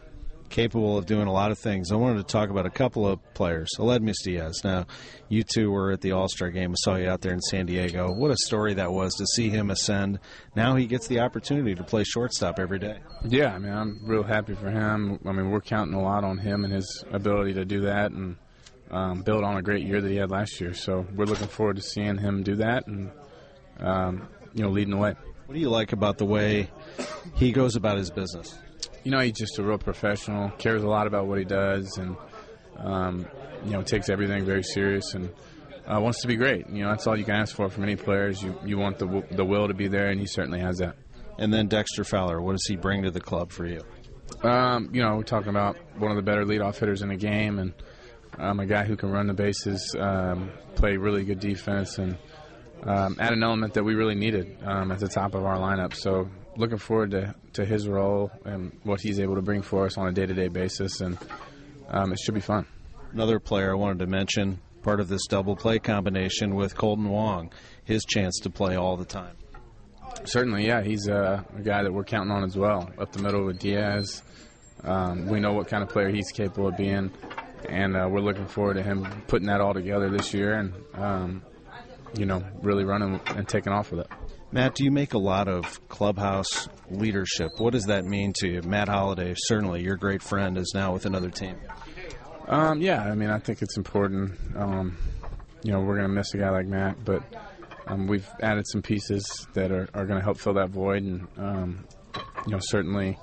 [0.50, 1.92] Capable of doing a lot of things.
[1.92, 3.70] I wanted to talk about a couple of players.
[3.78, 4.62] Aledmys Diaz.
[4.64, 4.84] Now,
[5.28, 6.72] you two were at the All Star game.
[6.72, 8.12] I saw you out there in San Diego.
[8.12, 10.18] What a story that was to see him ascend.
[10.56, 12.98] Now he gets the opportunity to play shortstop every day.
[13.24, 15.20] Yeah, I mean, I'm real happy for him.
[15.24, 18.36] I mean, we're counting a lot on him and his ability to do that and
[18.90, 20.74] um, build on a great year that he had last year.
[20.74, 23.12] So we're looking forward to seeing him do that and,
[23.78, 25.14] um, you know, leading the way.
[25.50, 26.70] What do you like about the way
[27.34, 28.56] he goes about his business?
[29.02, 32.16] You know, he's just a real professional, cares a lot about what he does, and,
[32.76, 33.26] um,
[33.64, 35.28] you know, takes everything very serious and
[35.92, 36.68] uh, wants to be great.
[36.70, 38.40] You know, that's all you can ask for from any players.
[38.40, 40.94] You, you want the, w- the will to be there, and he certainly has that.
[41.36, 43.82] And then Dexter Fowler, what does he bring to the club for you?
[44.44, 47.58] Um, you know, we're talking about one of the better leadoff hitters in the game,
[47.58, 47.74] and
[48.38, 52.16] um, a guy who can run the bases, um, play really good defense, and
[52.84, 55.94] um, add an element that we really needed um, at the top of our lineup.
[55.94, 59.96] So, looking forward to, to his role and what he's able to bring for us
[59.96, 61.18] on a day to day basis, and
[61.88, 62.66] um, it should be fun.
[63.12, 67.52] Another player I wanted to mention, part of this double play combination with Kolten Wong,
[67.84, 69.36] his chance to play all the time.
[70.24, 72.90] Certainly, yeah, he's uh, a guy that we're counting on as well.
[72.98, 74.22] Up the middle with Diaz,
[74.84, 77.10] um, we know what kind of player he's capable of being,
[77.68, 81.42] and uh, we're looking forward to him putting that all together this year and, um,
[82.14, 84.08] you know, really running and taking off with it.
[84.52, 87.50] Matt, do you make a lot of clubhouse leadership?
[87.58, 88.62] What does that mean to you?
[88.62, 91.56] Matt Holliday, certainly your great friend, is now with another team.
[92.48, 94.36] Um, yeah, I mean, I think it's important.
[94.56, 94.98] Um,
[95.62, 97.22] you know, we're going to miss a guy like Matt, but
[97.86, 101.28] um, we've added some pieces that are, are going to help fill that void, and
[101.36, 101.84] um,
[102.46, 103.18] you know, certainly,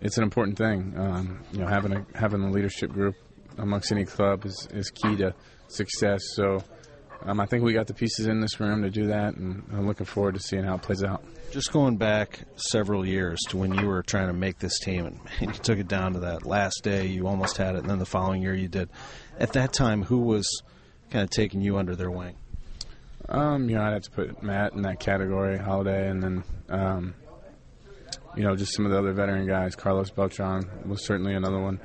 [0.00, 0.94] it's an important thing.
[0.96, 3.16] Um, you know, having a having a leadership group
[3.58, 5.34] amongst any club is, is key to
[5.68, 6.20] success.
[6.34, 6.62] So,
[7.24, 9.86] um, I think we got the pieces in this room to do that, and I'm
[9.86, 11.24] looking forward to seeing how it plays out.
[11.52, 15.20] Just going back several years to when you were trying to make this team, and
[15.40, 18.06] you took it down to that last day, you almost had it, and then the
[18.06, 18.90] following year you did.
[19.38, 20.46] At that time, who was
[21.10, 22.36] kind of taking you under their wing?
[23.28, 27.14] Um, you know, I'd have to put Matt in that category, Holliday, and then, um,
[28.36, 29.74] you know, just some of the other veteran guys.
[29.74, 31.80] Carlos Beltran was certainly another one.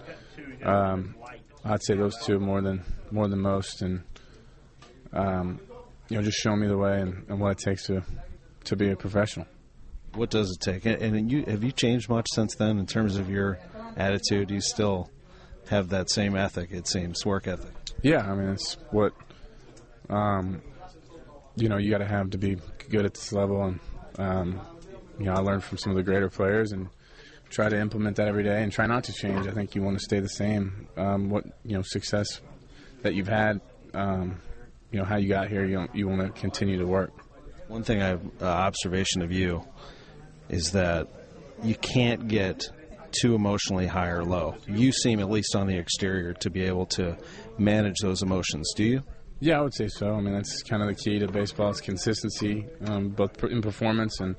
[0.64, 1.16] Um,
[1.64, 4.04] I'd say those two more than more than most, and
[5.14, 5.60] um,
[6.10, 8.04] you know, just showing me the way and, and what it takes to
[8.66, 9.48] to be a professional.
[10.16, 10.86] What does it take?
[10.86, 13.60] And, and you have you changed much since then in terms of your
[13.96, 14.50] attitude?
[14.50, 15.10] You still
[15.70, 17.74] have that same ethic, it seems, work ethic.
[18.02, 19.14] Yeah, I mean, it's what
[20.10, 20.62] um,
[21.56, 22.58] you know you got to have to be
[22.90, 23.80] good at this level, and
[24.18, 24.62] um,
[25.20, 26.90] you know I learned from some of the greater players and
[27.50, 29.48] try to implement that every day and try not to change.
[29.48, 30.88] I think you want to stay the same.
[30.98, 32.42] Um, what you know, success
[33.02, 33.62] that you've had,
[33.94, 34.40] um,
[34.92, 37.12] you know, how you got here, you you want to continue to work.
[37.68, 39.64] One thing I have uh, observation of you,
[40.50, 41.08] is that
[41.64, 42.68] you can't get
[43.12, 44.56] too emotionally high or low.
[44.68, 47.18] You seem, at least on the exterior, to be able to
[47.58, 48.72] manage those emotions.
[48.76, 49.04] Do you?
[49.40, 50.14] Yeah, I would say so.
[50.14, 54.20] I mean, that's kind of the key to baseball is consistency, um, both in performance
[54.20, 54.36] and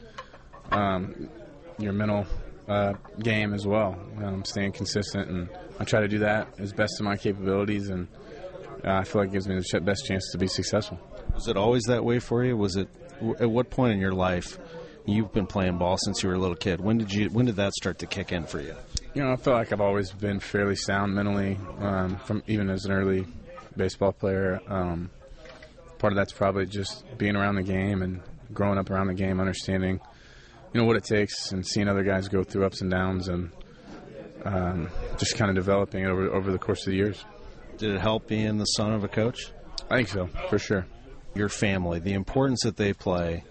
[0.72, 1.28] um,
[1.78, 2.26] your mental
[2.68, 2.92] uh,
[3.22, 3.98] game as well.
[4.22, 5.48] Um, staying consistent, and
[5.78, 8.09] I try to do that as best of my capabilities, and
[8.85, 10.99] uh, I feel like it gives me the best chance to be successful.
[11.35, 12.57] Was it always that way for you?
[12.57, 12.89] Was it
[13.39, 14.59] at what point in your life?
[15.07, 16.81] You've been playing ball since you were a little kid.
[16.81, 17.31] When did you?
[17.31, 18.74] When did that start to kick in for you?
[19.14, 22.85] You know, I feel like I've always been fairly sound mentally, um, from even as
[22.85, 23.26] an early
[23.76, 24.61] baseball player.
[24.68, 25.11] Um,
[25.99, 28.20] part of that's probably just being around the game and
[28.53, 30.01] growing up around the game, understanding,
[30.72, 33.51] you know, what it takes, and seeing other guys go through ups and downs, and
[34.45, 37.24] um, just kind of developing it over over the course of the years.
[37.81, 39.53] Did it help being the son of a coach?
[39.91, 40.87] I think so, for sure.
[41.35, 43.43] Your family, the importance that they play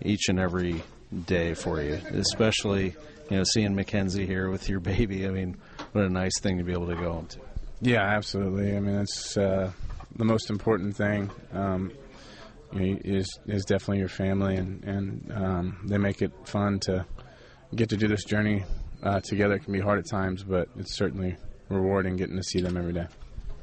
[0.00, 0.84] each and every
[1.26, 2.94] day for you, especially
[3.28, 5.26] you know seeing Mackenzie here with your baby.
[5.26, 5.56] I mean,
[5.90, 7.40] what a nice thing to be able to go into.
[7.80, 8.76] Yeah, absolutely.
[8.76, 9.72] I mean, it's uh,
[10.14, 11.32] the most important thing.
[11.52, 11.90] Um,
[12.72, 17.04] you know, is is definitely your family, and and um, they make it fun to
[17.74, 18.62] get to do this journey
[19.02, 19.54] uh, together.
[19.54, 21.34] It can be hard at times, but it's certainly
[21.68, 23.08] rewarding getting to see them every day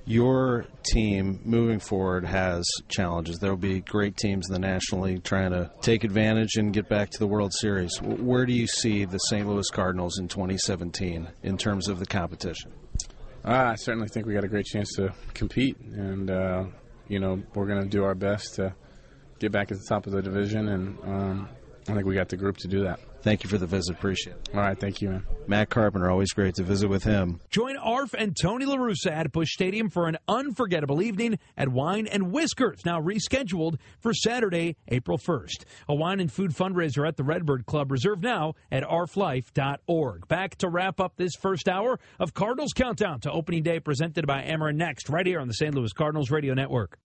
[0.06, 3.40] your team moving forward has challenges.
[3.40, 6.90] There will be great teams in the National League trying to take advantage and get
[6.90, 7.92] back to the World Series.
[8.02, 9.48] Where do you see the St.
[9.48, 12.72] Louis Cardinals in 2017 in terms of the competition?
[13.44, 16.66] Uh, I certainly think we got a great chance to compete, and uh,
[17.08, 18.76] you know we're going to do our best to
[19.40, 21.50] get back at the top of the division, and um,
[21.88, 23.00] I think we got the group to do that.
[23.22, 23.96] Thank you for the visit.
[23.96, 24.50] Appreciate it.
[24.54, 24.80] All right.
[24.80, 25.24] Thank you, man.
[25.48, 27.40] Matt Carpenter, always great to visit with him.
[27.50, 32.32] Join Arf and Tony LaRussa at Busch Stadium for an unforgettable evening at Wine and
[32.32, 35.66] Whiskers, now rescheduled for Saturday, April 1st.
[35.90, 37.92] A wine and food fundraiser at the Redbird Club.
[37.92, 40.28] Reserve now at arflife.org.
[40.28, 44.44] Back to wrap up this first hour of Cardinals Countdown to Opening Day presented by
[44.44, 45.76] Ameren Next, right here on the St.
[45.76, 46.98] Louis Cardinals Radio Network.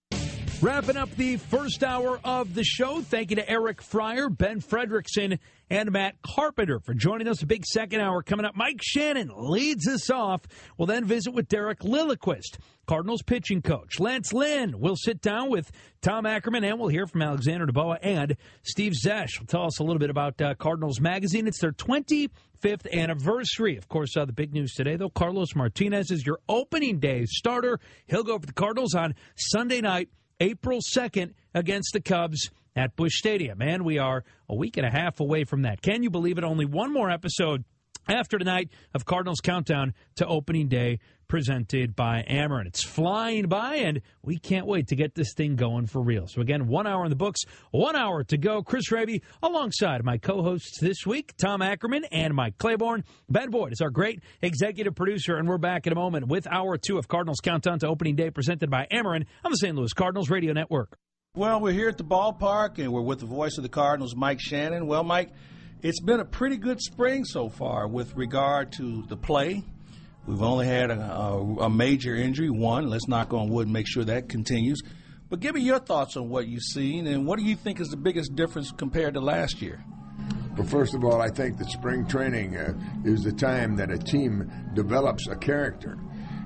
[0.59, 3.01] Wrapping up the first hour of the show.
[3.01, 5.37] Thank you to Eric Fryer, Ben Frederickson,
[5.69, 7.43] and Matt Carpenter for joining us.
[7.43, 8.55] A big second hour coming up.
[8.55, 10.41] Mike Shannon leads us off.
[10.75, 13.99] We'll then visit with Derek Lilliquist, Cardinals pitching coach.
[13.99, 15.69] Lance Lynn will sit down with
[16.01, 19.39] Tom Ackerman, and we'll hear from Alexander Noboa and Steve Zesh.
[19.39, 21.45] will tell us a little bit about uh, Cardinals Magazine.
[21.45, 23.77] It's their 25th anniversary.
[23.77, 27.79] Of course, uh, the big news today, though, Carlos Martinez is your opening day starter.
[28.07, 33.15] He'll go for the Cardinals on Sunday night April 2nd against the Cubs at Busch
[33.15, 33.61] Stadium.
[33.61, 35.81] And we are a week and a half away from that.
[35.81, 36.43] Can you believe it?
[36.43, 37.63] Only one more episode
[38.07, 42.67] after tonight of Cardinals Countdown to opening day presented by Ameren.
[42.67, 46.27] It's flying by, and we can't wait to get this thing going for real.
[46.27, 48.63] So, again, one hour in the books, one hour to go.
[48.63, 53.03] Chris Raby alongside my co hosts this week, Tom Ackerman and Mike Claiborne.
[53.29, 56.77] Ben Boyd is our great executive producer, and we're back in a moment with hour
[56.77, 59.75] two of Cardinals Countdown to Opening Day presented by Ameren on the St.
[59.75, 60.97] Louis Cardinals Radio Network.
[61.35, 64.39] Well, we're here at the ballpark, and we're with the voice of the Cardinals, Mike
[64.39, 64.87] Shannon.
[64.87, 65.29] Well, Mike,
[65.83, 69.63] it's been a pretty good spring so far with regard to the play
[70.27, 72.89] We've only had a, a, a, major injury, one.
[72.89, 74.81] Let's knock on wood and make sure that continues.
[75.29, 77.87] But give me your thoughts on what you've seen and what do you think is
[77.87, 79.83] the biggest difference compared to last year?
[80.57, 82.73] Well, first of all, I think that spring training uh,
[83.05, 85.97] is the time that a team develops a character.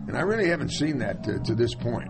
[0.08, 2.10] And I really haven't seen that to, to this point.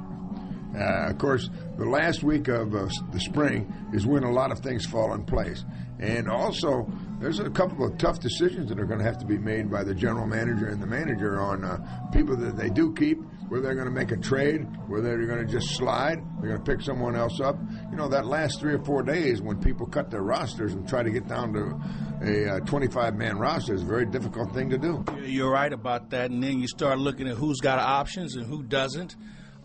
[0.76, 4.60] Uh, of course, the last week of uh, the spring is when a lot of
[4.60, 5.64] things fall in place.
[6.00, 6.90] And also,
[7.22, 9.84] there's a couple of tough decisions that are going to have to be made by
[9.84, 11.78] the general manager and the manager on uh,
[12.12, 15.46] people that they do keep, whether they're going to make a trade, whether they're going
[15.46, 17.58] to just slide, they're going to pick someone else up.
[17.92, 21.04] You know, that last three or four days when people cut their rosters and try
[21.04, 24.80] to get down to a 25 uh, man roster is a very difficult thing to
[24.80, 25.06] do.
[25.24, 26.32] You're right about that.
[26.32, 29.16] And then you start looking at who's got options and who doesn't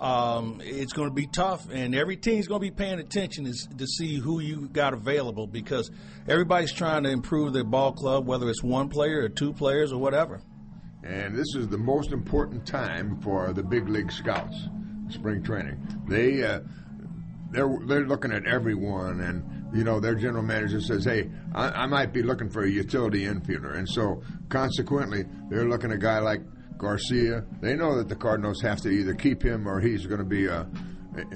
[0.00, 3.66] um, it's going to be tough, and every team's going to be paying attention is,
[3.78, 5.90] to see who you got available because
[6.28, 9.98] everybody's trying to improve their ball club, whether it's one player or two players or
[9.98, 10.42] whatever.
[11.02, 14.68] And this is the most important time for the big league scouts,
[15.08, 15.78] spring training.
[16.08, 16.60] They uh,
[17.50, 21.86] they're they're looking at everyone, and you know their general manager says, "Hey, I, I
[21.86, 26.18] might be looking for a utility infielder," and so consequently, they're looking at a guy
[26.18, 26.42] like
[26.78, 27.44] Garcia.
[27.60, 30.46] They know that the Cardinals have to either keep him or he's going to be
[30.46, 30.66] a,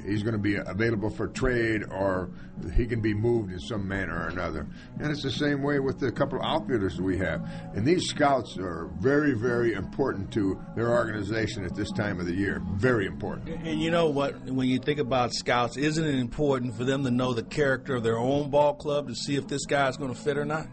[0.07, 2.31] he's going to be available for trade or
[2.75, 4.67] he can be moved in some manner or another.
[4.99, 7.49] And it's the same way with the couple of outfielders we have.
[7.75, 12.35] And these scouts are very, very important to their organization at this time of the
[12.35, 12.63] year.
[12.75, 13.49] Very important.
[13.65, 14.39] And you know what?
[14.45, 18.03] When you think about scouts, isn't it important for them to know the character of
[18.03, 20.67] their own ball club to see if this guy's going to fit or not?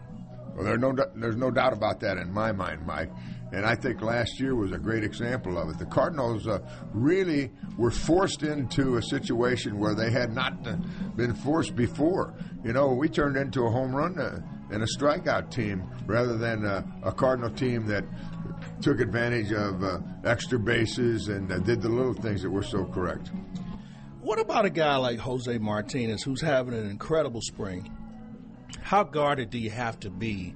[0.54, 3.12] Well, there's no there's no doubt about that in my mind, Mike.
[3.52, 5.78] And I think last year was a great example of it.
[5.78, 6.60] The Cardinals uh,
[6.92, 10.76] really were forced into a situation where they had not uh,
[11.16, 12.34] been forced before.
[12.62, 14.40] You know, we turned into a home run uh,
[14.70, 18.04] and a strikeout team rather than uh, a Cardinal team that
[18.82, 23.30] took advantage of uh, extra bases and did the little things that were so correct.
[24.20, 27.90] What about a guy like Jose Martinez who's having an incredible spring?
[28.82, 30.54] How guarded do you have to be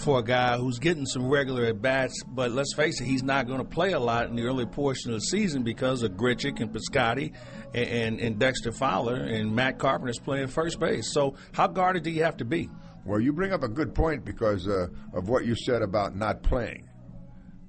[0.00, 3.46] for a guy who's getting some regular at bats, but let's face it, he's not
[3.46, 6.60] going to play a lot in the early portion of the season because of Grichuk
[6.60, 7.34] and Piscotty
[7.74, 11.12] and, and, and Dexter Fowler and Matt Carpenter's playing first base.
[11.12, 12.68] So, how guarded do you have to be?
[13.04, 16.42] Well, you bring up a good point because uh, of what you said about not
[16.42, 16.88] playing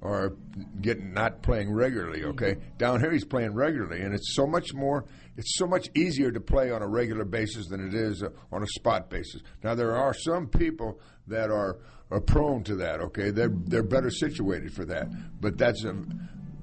[0.02, 0.36] or
[0.80, 2.24] getting not playing regularly.
[2.24, 5.04] Okay, down here he's playing regularly, and it's so much more.
[5.36, 8.62] It's so much easier to play on a regular basis than it is uh, on
[8.62, 9.42] a spot basis.
[9.62, 11.78] Now there are some people that are
[12.12, 13.00] are prone to that.
[13.00, 15.08] Okay, they're they're better situated for that,
[15.40, 15.94] but that's a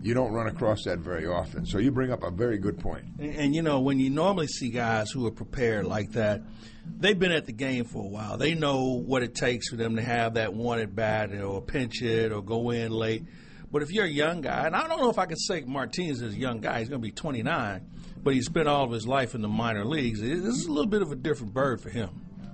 [0.01, 1.65] you don't run across that very often.
[1.65, 3.05] So you bring up a very good point.
[3.19, 6.41] And, and, you know, when you normally see guys who are prepared like that,
[6.85, 8.37] they've been at the game for a while.
[8.37, 12.31] They know what it takes for them to have that wanted bat or pinch it
[12.31, 13.25] or go in late.
[13.71, 16.21] But if you're a young guy, and I don't know if I can say Martinez
[16.21, 17.85] is a young guy, he's going to be 29,
[18.23, 20.21] but he spent all of his life in the minor leagues.
[20.21, 22.09] This is a little bit of a different bird for him.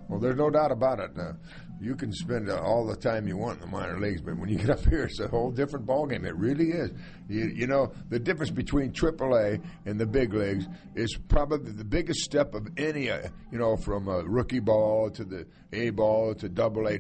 [0.10, 1.12] Well, there's no doubt about it.
[1.18, 1.34] Uh,
[1.82, 4.50] you can spend uh, all the time you want in the minor leagues, but when
[4.50, 6.26] you get up here, it's a whole different ballgame.
[6.26, 6.92] It really is.
[7.28, 12.22] You, you know, the difference between AAA and the big leagues is probably the biggest
[12.22, 16.50] step of any, uh, you know, from a rookie ball to the A ball to
[16.50, 16.98] Double A.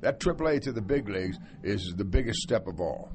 [0.00, 3.10] That Triple A to the big leagues is the biggest step of all.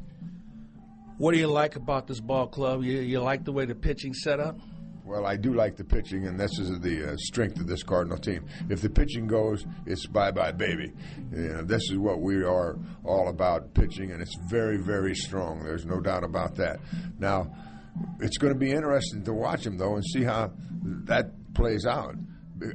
[1.18, 2.84] What do you like about this ball club?
[2.84, 4.60] You, you like the way the pitching set up?
[5.08, 8.18] Well, I do like the pitching, and this is the uh, strength of this Cardinal
[8.18, 8.46] team.
[8.70, 10.92] If the pitching goes, it's bye bye, baby.
[11.32, 15.64] You know, this is what we are all about pitching, and it's very, very strong.
[15.64, 16.82] There's no doubt about that.
[17.20, 17.50] Now,
[18.20, 20.52] it's going to be interesting to watch them, though, and see how
[21.06, 22.16] that plays out.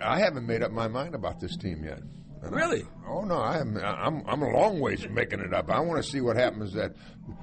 [0.02, 2.00] I haven't made up my mind about this team yet.
[2.42, 2.82] And really?
[2.82, 3.76] I, oh no, I am.
[3.76, 5.70] I'm I'm a long ways from making it up.
[5.70, 6.72] I want to see what happens.
[6.72, 6.94] That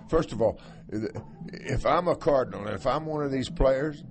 [0.09, 0.59] first of all,
[0.89, 4.03] if I'm a Cardinal and if I'm one of these players,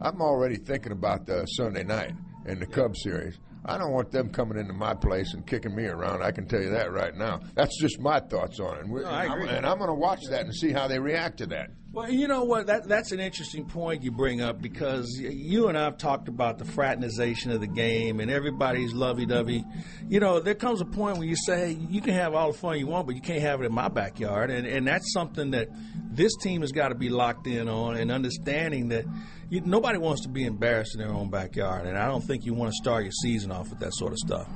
[0.00, 2.12] I'm already thinking about the Sunday night
[2.46, 3.38] and the Cubs series.
[3.66, 6.22] I don't want them coming into my place and kicking me around.
[6.22, 7.40] I can tell you that right now.
[7.54, 8.86] That's just my thoughts on it.
[8.86, 9.48] No, I agree.
[9.48, 11.70] And I'm going to watch that and see how they react to that.
[11.94, 12.66] Well, you know what?
[12.66, 16.58] That that's an interesting point you bring up because you and I have talked about
[16.58, 19.64] the fraternization of the game and everybody's lovey-dovey.
[20.08, 22.80] You know, there comes a point where you say, you can have all the fun
[22.80, 25.68] you want, but you can't have it in my backyard, and and that's something that
[26.10, 29.04] this team has got to be locked in on and understanding that
[29.48, 32.54] you, nobody wants to be embarrassed in their own backyard, and I don't think you
[32.54, 34.48] want to start your season off with that sort of stuff.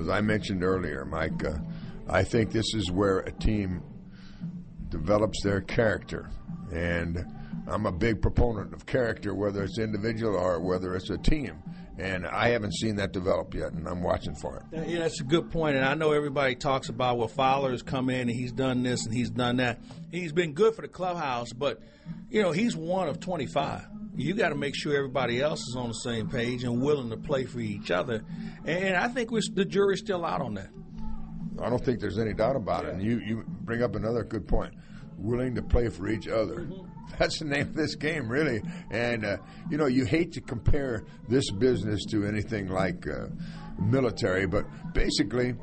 [0.00, 1.58] As I mentioned earlier, Mike, uh,
[2.08, 3.82] I think this is where a team
[4.88, 6.30] develops their character.
[6.72, 7.24] And
[7.68, 11.62] I'm a big proponent of character, whether it's individual or whether it's a team.
[11.98, 14.86] And I haven't seen that develop yet, and I'm watching for it.
[14.86, 15.76] Yeah, that's a good point.
[15.76, 19.14] And I know everybody talks about well, Fowler's come in and he's done this and
[19.14, 19.80] he's done that.
[20.10, 21.80] He's been good for the clubhouse, but
[22.28, 23.86] you know he's one of 25.
[24.14, 27.16] You got to make sure everybody else is on the same page and willing to
[27.16, 28.24] play for each other.
[28.66, 30.68] And I think the jury's still out on that.
[31.62, 32.90] I don't think there's any doubt about yeah.
[32.90, 32.94] it.
[32.94, 34.74] And you, you bring up another good point
[35.16, 36.60] willing to play for each other.
[36.60, 36.86] Mm-hmm.
[37.18, 38.60] That's the name of this game, really.
[38.90, 39.36] And, uh,
[39.70, 43.28] you know, you hate to compare this business to anything like uh,
[43.78, 45.54] military, but basically,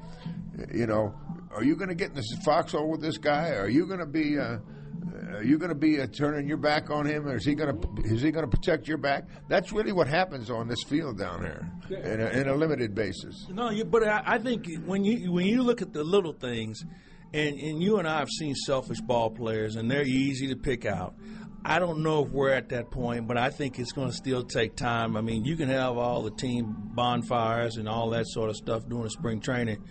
[0.74, 1.14] you know,
[1.52, 3.50] are you going to get in this foxhole with this guy?
[3.52, 4.40] Are you going to be.
[4.40, 4.58] Uh,
[5.34, 7.80] are you going to be uh, turning your back on him, or is he going
[7.80, 9.26] to is he going to protect your back?
[9.48, 13.48] That's really what happens on this field down there, in a, in a limited basis.
[13.50, 16.86] No, you, but I, I think when you when you look at the little things,
[17.34, 20.86] and, and you and I have seen selfish ball players, and they're easy to pick
[20.86, 21.16] out.
[21.66, 24.44] I don't know if we're at that point, but I think it's going to still
[24.44, 25.16] take time.
[25.16, 28.88] I mean, you can have all the team bonfires and all that sort of stuff
[28.88, 29.82] during spring training,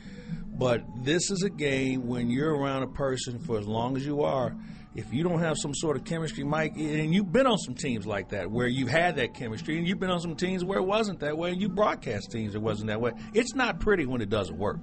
[0.46, 4.22] but this is a game when you're around a person for as long as you
[4.22, 4.54] are.
[4.94, 8.06] If you don't have some sort of chemistry, Mike, and you've been on some teams
[8.06, 10.84] like that where you've had that chemistry, and you've been on some teams where it
[10.84, 13.12] wasn't that way, and you broadcast teams it wasn't that way.
[13.32, 14.78] It's not pretty when it doesn't work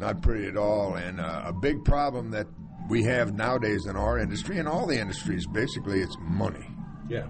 [0.00, 0.94] not pretty at all.
[0.94, 2.46] And uh, a big problem that
[2.88, 6.66] we have nowadays in our industry and all the industries, basically, it's money.
[7.08, 7.28] Yeah.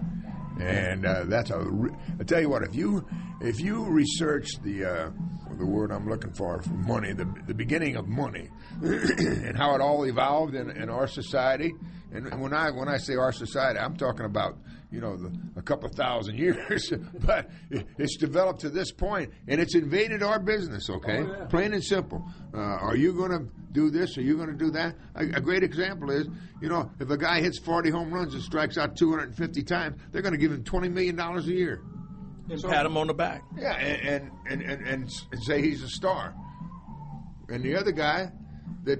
[0.59, 1.59] And uh, that's a.
[1.59, 3.05] Re- I tell you what, if you
[3.39, 5.09] if you research the uh,
[5.57, 8.49] the word I'm looking for, for money, the, the beginning of money,
[8.81, 11.73] and how it all evolved in, in our society.
[12.13, 14.57] And when I when I say our society, I'm talking about
[14.91, 16.91] you know the, a couple thousand years,
[17.25, 20.89] but it, it's developed to this point, and it's invaded our business.
[20.89, 21.45] Okay, Oh, yeah.
[21.45, 22.23] plain and simple.
[22.53, 24.17] Uh, are you going to do this?
[24.17, 24.95] Are you going to do that?
[25.15, 26.27] A, a great example is,
[26.61, 30.21] you know, if a guy hits 40 home runs and strikes out 250 times, they're
[30.21, 31.81] going to give him 20 million dollars a year.
[32.49, 33.43] And pat him on the back.
[33.57, 36.33] Yeah, and and, and, and and say he's a star.
[37.47, 38.31] And the other guy
[38.83, 38.99] that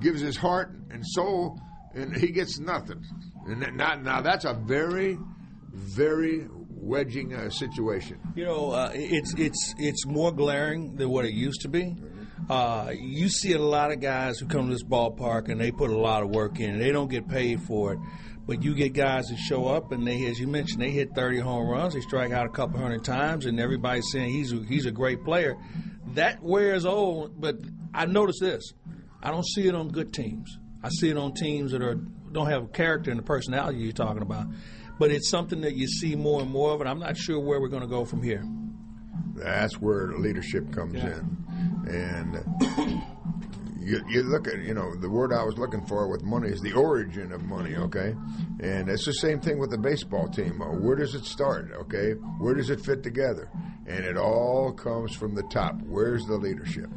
[0.00, 1.60] gives his heart and soul,
[1.94, 3.04] and he gets nothing.
[3.46, 5.18] And now, now that's a very,
[5.72, 6.46] very
[6.82, 8.18] wedging uh, situation.
[8.34, 11.94] You know, uh, it's it's it's more glaring than what it used to be.
[12.50, 15.90] Uh, you see a lot of guys who come to this ballpark and they put
[15.90, 16.70] a lot of work in.
[16.70, 18.00] and They don't get paid for it,
[18.46, 21.38] but you get guys that show up and they, as you mentioned, they hit 30
[21.38, 21.94] home runs.
[21.94, 25.24] They strike out a couple hundred times, and everybody's saying he's a, he's a great
[25.24, 25.56] player.
[26.14, 27.40] That wears old.
[27.40, 27.56] But
[27.94, 28.72] I notice this:
[29.22, 30.58] I don't see it on good teams.
[30.82, 33.92] I see it on teams that are don't have a character and the personality you're
[33.92, 34.46] talking about.
[34.98, 37.60] But it's something that you see more and more of, and I'm not sure where
[37.60, 38.44] we're going to go from here.
[39.34, 41.44] That's where leadership comes in,
[41.88, 42.44] and
[43.80, 46.60] you, you look at you know the word I was looking for with money is
[46.60, 47.74] the origin of money.
[47.74, 48.14] Okay,
[48.60, 50.60] and it's the same thing with the baseball team.
[50.60, 51.72] Uh, Where does it start?
[51.72, 53.50] Okay, where does it fit together?
[53.86, 55.80] And it all comes from the top.
[55.82, 56.88] Where's the leadership?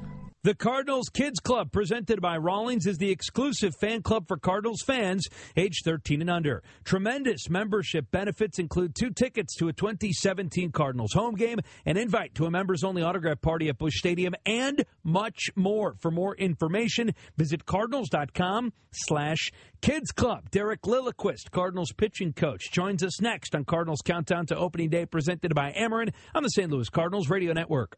[0.46, 5.26] The Cardinals Kids Club, presented by Rawlings, is the exclusive fan club for Cardinals fans
[5.58, 6.62] age 13 and under.
[6.84, 12.46] Tremendous membership benefits include two tickets to a 2017 Cardinals home game, an invite to
[12.46, 15.96] a members only autograph party at Busch Stadium, and much more.
[16.00, 20.52] For more information, visit cardinals.com slash kids club.
[20.52, 25.56] Derek Lilliquist, Cardinals pitching coach, joins us next on Cardinals Countdown to Opening Day, presented
[25.56, 26.70] by Ameren on the St.
[26.70, 27.98] Louis Cardinals Radio Network.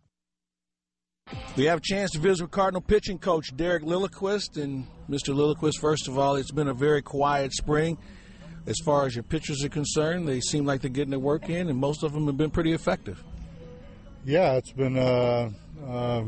[1.55, 4.61] We have a chance to visit with Cardinal pitching coach Derek Lilliquist.
[4.61, 5.33] And Mr.
[5.33, 7.97] Lilliquist, first of all, it's been a very quiet spring.
[8.65, 11.69] As far as your pitchers are concerned, they seem like they're getting their work in,
[11.69, 13.23] and most of them have been pretty effective.
[14.25, 15.49] Yeah, it's been uh,
[15.87, 16.23] uh,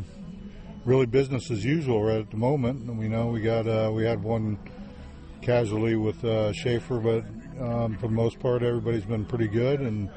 [0.86, 2.86] really business as usual right at the moment.
[2.96, 4.58] We know we got uh, we had one
[5.42, 10.10] casualty with uh, Schafer, but um, for the most part, everybody's been pretty good and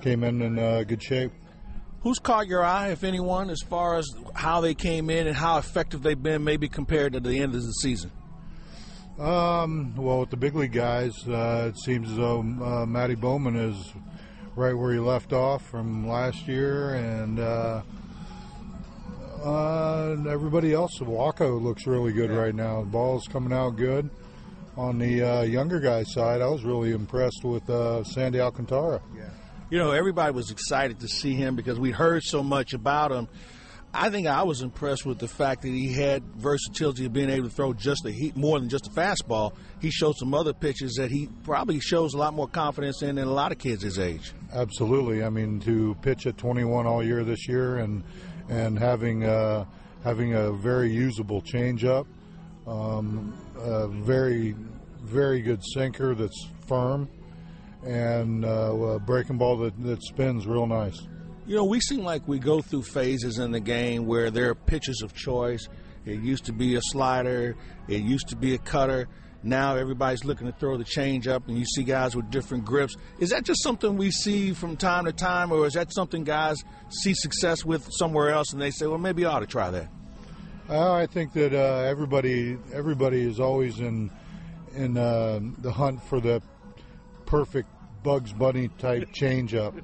[0.00, 1.32] came in in uh, good shape.
[2.06, 5.58] Who's caught your eye, if anyone, as far as how they came in and how
[5.58, 8.12] effective they've been, maybe compared to the end of the season?
[9.18, 13.56] Um, well, with the big league guys, uh, it seems as though uh, Matty Bowman
[13.56, 13.92] is
[14.54, 17.82] right where he left off from last year, and uh,
[19.44, 22.82] uh, everybody else, Wacha looks really good right now.
[22.82, 24.08] The ball's coming out good.
[24.76, 29.00] On the uh, younger guy side, I was really impressed with uh, Sandy Alcantara.
[29.68, 33.28] You know, everybody was excited to see him because we heard so much about him.
[33.92, 37.48] I think I was impressed with the fact that he had versatility of being able
[37.48, 39.54] to throw just a heat more than just a fastball.
[39.80, 43.26] He showed some other pitches that he probably shows a lot more confidence in than
[43.26, 44.32] a lot of kids his age.
[44.52, 45.24] Absolutely.
[45.24, 48.04] I mean, to pitch at 21 all year this year and
[48.48, 49.64] and having uh,
[50.04, 52.06] having a very usable changeup,
[52.66, 54.54] um, a very
[55.02, 57.08] very good sinker that's firm,
[57.86, 61.06] and uh, a breaking ball that, that spins real nice.
[61.46, 64.54] You know, we seem like we go through phases in the game where there are
[64.54, 65.68] pitches of choice.
[66.04, 67.56] It used to be a slider,
[67.88, 69.08] it used to be a cutter.
[69.42, 72.96] Now everybody's looking to throw the change up, and you see guys with different grips.
[73.20, 76.56] Is that just something we see from time to time, or is that something guys
[76.90, 79.88] see success with somewhere else and they say, well, maybe I ought to try that?
[80.68, 84.10] Uh, I think that uh, everybody everybody is always in
[84.74, 86.42] in uh, the hunt for the
[87.24, 87.68] perfect
[88.06, 89.82] Bugs Bunny type changeup.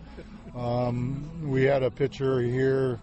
[0.56, 3.00] Um, we had a pitcher here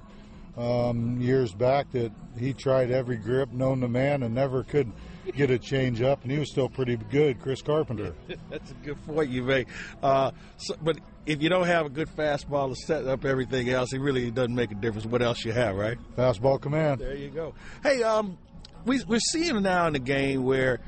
[0.57, 4.89] um, years back that he tried every grip known to man and never could
[5.36, 7.41] get a change up, and he was still pretty good.
[7.41, 8.13] Chris Carpenter.
[8.49, 9.67] That's a good point you make.
[10.01, 13.91] Uh, so, but if you don't have a good fastball to set up everything else,
[13.91, 15.97] it really doesn't make a difference what else you have, right?
[16.15, 17.01] Fastball command.
[17.01, 17.55] There you go.
[17.84, 18.38] Hey, um,
[18.86, 20.80] we, we're seeing now in the game where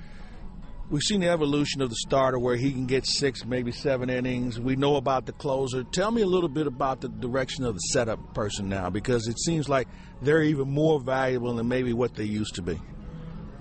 [0.91, 4.59] we've seen the evolution of the starter where he can get six, maybe seven innings.
[4.59, 5.83] We know about the closer.
[5.83, 9.39] Tell me a little bit about the direction of the setup person now because it
[9.39, 9.87] seems like
[10.21, 12.79] they're even more valuable than maybe what they used to be.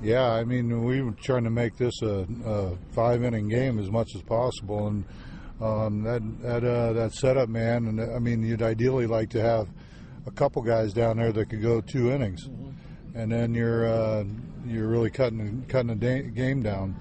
[0.02, 3.90] Yeah, I mean, we were trying to make this a, a five inning game as
[3.90, 5.04] much as possible, and
[5.60, 7.86] um, that that uh, that setup man.
[7.86, 9.68] And I mean, you'd ideally like to have
[10.26, 12.48] a couple guys down there that could go two innings,
[13.14, 14.24] and then you're uh,
[14.64, 16.96] you're really cutting cutting the da- game down.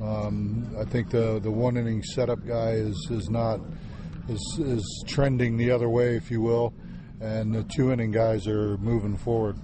[0.00, 3.60] Um, I think the the one inning setup guy is is not
[4.28, 6.72] is is trending the other way, if you will.
[7.20, 9.56] and the two inning guys are moving forward.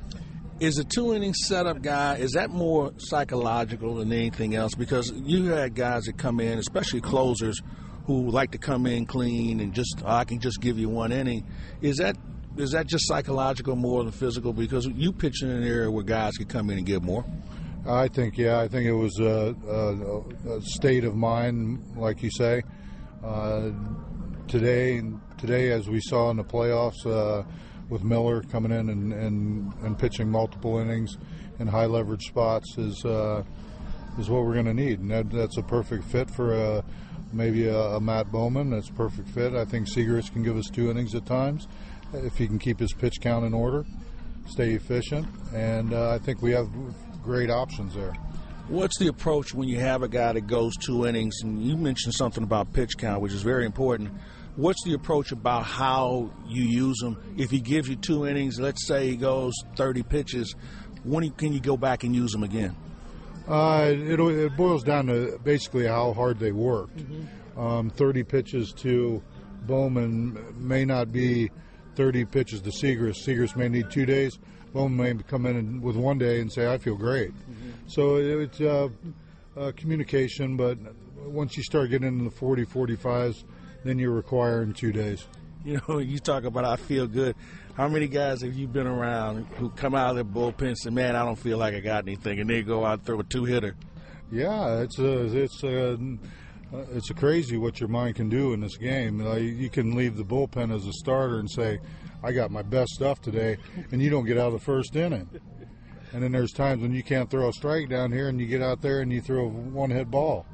[0.61, 4.75] Is a two inning setup guy, is that more psychological than anything else?
[4.75, 7.61] Because you had guys that come in, especially closers,
[8.07, 11.11] who like to come in clean and just, oh, I can just give you one
[11.13, 11.47] inning.
[11.81, 12.17] Is that
[12.57, 14.53] is that just psychological more than physical?
[14.53, 17.25] Because you pitch in an area where guys can come in and give more.
[17.87, 22.31] I think, yeah, I think it was a, a, a state of mind, like you
[22.31, 22.63] say.
[23.23, 23.71] Uh,
[24.49, 25.03] today,
[25.39, 27.43] today, as we saw in the playoffs, uh,
[27.89, 31.17] with Miller coming in and, and, and pitching multiple innings
[31.59, 33.43] in high leverage spots is uh,
[34.19, 36.85] is what we're going to need, and that, that's a perfect fit for a,
[37.33, 38.71] maybe a, a, Matt Bowman.
[38.71, 39.55] That's a perfect fit.
[39.55, 41.67] I think Siegrist can give us two innings at times
[42.13, 43.85] if he can keep his pitch count in order,
[44.47, 46.69] stay efficient, and uh, I think we have
[47.25, 48.15] great options there.
[48.69, 51.41] What's the approach when you have a guy that goes two innings?
[51.43, 54.11] And you mentioned something about pitch count, which is very important
[54.57, 57.17] what's the approach about how you use him?
[57.37, 60.55] If he gives you two innings, let's say he goes 30 pitches,
[61.03, 62.75] when can you go back and use him again?
[63.49, 66.97] Uh, it, it boils down to basically how hard they worked.
[66.97, 67.61] Mm-hmm.
[67.61, 69.23] Um, 30 pitches to
[69.63, 71.51] Bowman may not be
[71.97, 73.27] 30 pitches to Siegrist.
[73.27, 74.39] Siegrist may need two days.
[74.73, 77.31] Bowman may come in with one day and say, I feel great.
[77.31, 77.71] Mm-hmm.
[77.87, 78.89] So it's uh,
[79.57, 80.79] uh, communication, but
[81.17, 83.45] once you start getting into the 40, 45s,
[83.85, 85.27] then you require in two days.
[85.65, 87.37] You know, you talk about I feel good.
[87.75, 90.91] How many guys have you been around who come out of their bullpen and say,
[90.91, 93.25] "Man, I don't feel like I got anything," and they go out and throw a
[93.25, 93.75] two hitter?
[94.31, 95.99] Yeah, it's a it's a
[96.93, 99.21] it's crazy what your mind can do in this game.
[99.21, 101.79] You can leave the bullpen as a starter and say,
[102.23, 103.57] "I got my best stuff today,"
[103.93, 105.29] and you don't get out of the first inning.
[106.13, 108.63] And then there's times when you can't throw a strike down here, and you get
[108.63, 110.47] out there and you throw a one hit ball.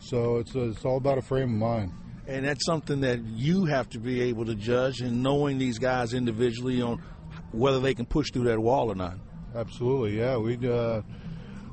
[0.00, 1.92] So it's a, it's all about a frame of mind
[2.26, 6.14] and that's something that you have to be able to judge and knowing these guys
[6.14, 7.02] individually on
[7.50, 9.14] whether they can push through that wall or not.
[9.54, 10.36] Absolutely, yeah.
[10.36, 11.02] We uh,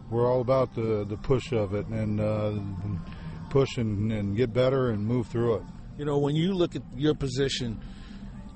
[0.09, 2.53] we're all about the the push of it and uh,
[3.49, 5.63] push and, and get better and move through it.
[5.97, 7.79] You know, when you look at your position,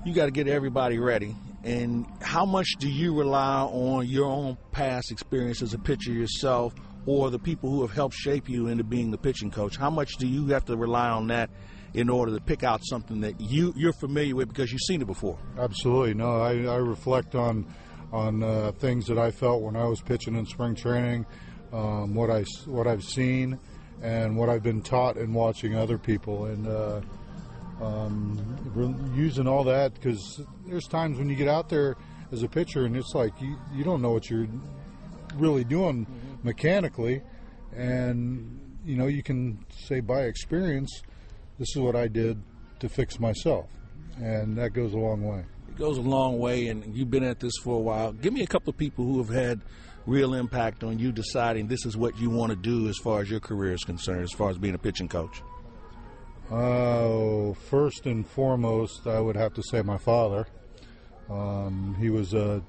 [0.04, 1.34] you got to get everybody ready.
[1.62, 6.74] And how much do you rely on your own past experience as a pitcher yourself,
[7.06, 9.76] or the people who have helped shape you into being the pitching coach?
[9.76, 11.50] How much do you have to rely on that
[11.94, 15.06] in order to pick out something that you you're familiar with because you've seen it
[15.06, 15.38] before.
[15.58, 16.42] Absolutely, no.
[16.42, 17.66] I, I reflect on
[18.12, 21.24] on uh, things that I felt when I was pitching in spring training,
[21.72, 23.58] um, what I what I've seen,
[24.02, 27.00] and what I've been taught in watching other people, and uh,
[27.80, 31.96] um, using all that because there's times when you get out there
[32.32, 34.48] as a pitcher and it's like you, you don't know what you're
[35.34, 36.46] really doing mm-hmm.
[36.46, 37.22] mechanically,
[37.74, 41.02] and you know you can say by experience
[41.58, 42.42] this is what I did
[42.80, 43.66] to fix myself.
[44.20, 45.44] And that goes a long way.
[45.68, 48.12] It goes a long way, and you've been at this for a while.
[48.12, 49.60] Give me a couple of people who have had
[50.06, 53.30] real impact on you deciding this is what you want to do as far as
[53.30, 55.42] your career is concerned, as far as being a pitching coach.
[56.50, 60.46] Uh, first and foremost, I would have to say my father.
[61.30, 62.62] Um, he was a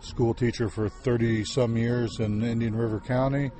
[0.00, 3.50] school teacher for 30 some years in Indian River County,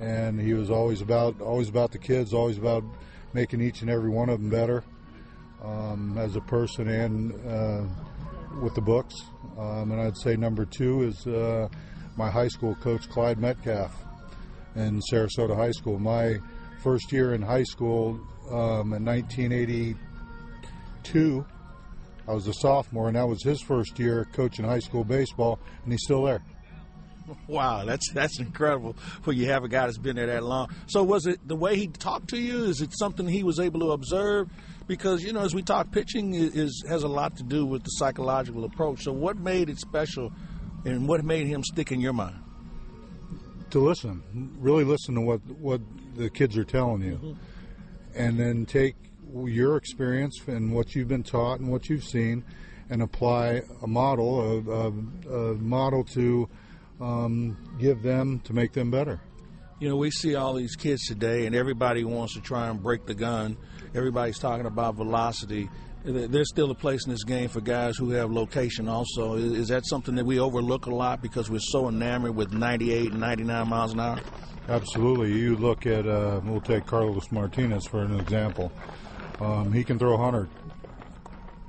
[0.00, 2.82] and he was always about always about the kids, always about
[3.34, 4.84] making each and every one of them better
[5.62, 7.82] um, as a person and uh,
[8.62, 9.14] with the books.
[9.58, 11.68] Um, and I'd say number two is uh,
[12.16, 13.92] my high school coach, Clyde Metcalf,
[14.76, 15.98] in Sarasota High School.
[15.98, 16.38] My
[16.82, 21.44] first year in high school um, in 1982,
[22.26, 25.92] I was a sophomore, and that was his first year coaching high school baseball, and
[25.92, 26.42] he's still there.
[27.46, 28.96] Wow, that's that's incredible.
[29.24, 30.68] When you have a guy that's been there that long.
[30.86, 32.64] So was it the way he talked to you?
[32.64, 34.50] Is it something he was able to observe?
[34.86, 37.90] Because you know, as we talk, pitching is has a lot to do with the
[37.90, 39.04] psychological approach.
[39.04, 40.32] So what made it special,
[40.84, 42.36] and what made him stick in your mind?
[43.70, 44.22] To listen,
[44.58, 45.80] really listen to what what
[46.16, 47.32] the kids are telling you, mm-hmm.
[48.14, 48.94] and then take
[49.44, 52.44] your experience and what you've been taught and what you've seen,
[52.90, 56.48] and apply a model, a, a, a model to
[57.00, 59.20] um, give them to make them better.
[59.80, 63.06] You know, we see all these kids today, and everybody wants to try and break
[63.06, 63.56] the gun.
[63.94, 65.68] Everybody's talking about velocity.
[66.04, 69.36] There's still a place in this game for guys who have location also.
[69.36, 73.20] Is that something that we overlook a lot because we're so enamored with 98 and
[73.20, 74.20] 99 miles an hour?
[74.68, 75.32] Absolutely.
[75.32, 78.70] You look at, uh, we'll take Carlos Martinez for an example.
[79.40, 80.50] Um, he can throw 100.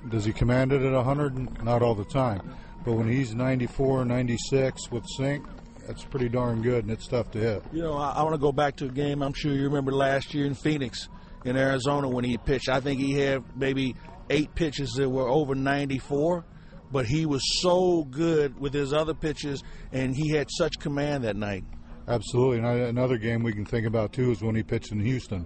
[0.10, 1.64] Does he command it at 100?
[1.64, 2.42] Not all the time.
[2.84, 5.46] But when he's 94, 96 with sink,
[5.88, 7.64] that's pretty darn good, and it's tough to hit.
[7.72, 9.94] You know, I, I want to go back to a game I'm sure you remember
[9.94, 11.08] last year in Phoenix,
[11.46, 12.68] in Arizona, when he pitched.
[12.68, 13.96] I think he had maybe
[14.30, 16.45] eight pitches that were over 94.
[16.91, 21.36] but he was so good with his other pitches, and he had such command that
[21.36, 21.63] night.
[22.07, 22.59] Absolutely.
[22.59, 25.45] And I, another game we can think about too is when he pitched in Houston.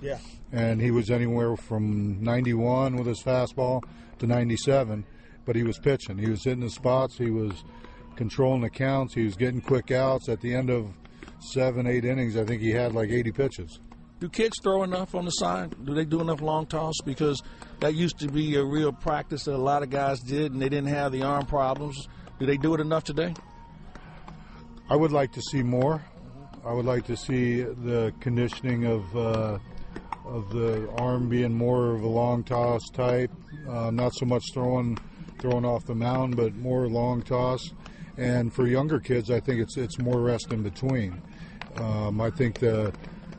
[0.00, 0.18] Yeah.
[0.52, 3.82] And he was anywhere from 91 with his fastball
[4.18, 5.04] to 97,
[5.44, 6.16] but he was pitching.
[6.16, 7.18] He was hitting the spots.
[7.18, 7.52] He was
[8.16, 9.14] controlling the counts.
[9.14, 10.28] He was getting quick outs.
[10.30, 10.90] At the end of
[11.52, 13.78] seven, eight innings, I think he had like 80 pitches.
[14.20, 15.74] Do kids throw enough on the side?
[15.84, 16.94] Do they do enough long toss?
[17.04, 17.40] Because
[17.80, 20.68] that used to be a real practice that a lot of guys did, and they
[20.68, 22.08] didn't have the arm problems.
[22.38, 23.34] Do they do it enough today?
[24.90, 26.02] I would like to see more.
[26.64, 29.58] I would like to see the conditioning of uh,
[30.24, 33.30] of the arm being more of a long toss type,
[33.68, 34.98] uh, not so much throwing
[35.38, 37.72] throwing off the mound, but more long toss.
[38.16, 41.22] And for younger kids, I think it's it's more rest in between.
[41.76, 42.92] Um, I think the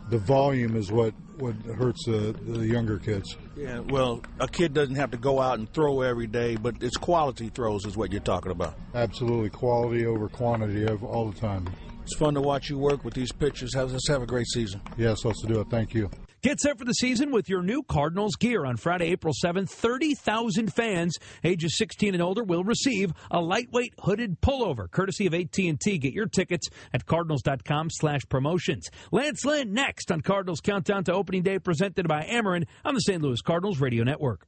[0.09, 3.37] the volume is what what hurts the, the younger kids.
[3.55, 6.97] Yeah, well, a kid doesn't have to go out and throw every day, but it's
[6.97, 8.75] quality throws is what you're talking about.
[8.93, 11.67] Absolutely, quality over quantity of all the time.
[12.03, 13.75] It's fun to watch you work with these pitchers.
[13.75, 14.81] Let's have a great season.
[14.97, 15.67] Yes, let's do it.
[15.69, 16.09] Thank you.
[16.41, 18.65] Get set for the season with your new Cardinals gear.
[18.65, 24.39] On Friday, April 7th, 30,000 fans ages 16 and older will receive a lightweight hooded
[24.39, 25.97] pullover, courtesy of AT&T.
[25.97, 28.89] Get your tickets at cardinals.com slash promotions.
[29.11, 33.21] Lance Lynn next on Cardinals Countdown to Opening Day, presented by Ameren on the St.
[33.21, 34.47] Louis Cardinals Radio Network.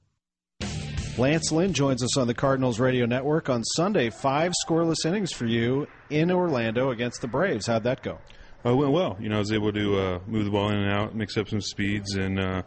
[1.17, 4.09] Lance Lynn joins us on the Cardinals Radio Network on Sunday.
[4.09, 7.67] Five scoreless innings for you in Orlando against the Braves.
[7.67, 8.17] How'd that go?
[8.66, 9.18] Uh, went well.
[9.20, 11.49] You know, I was able to uh, move the ball in and out, mix up
[11.49, 12.62] some speeds, and uh,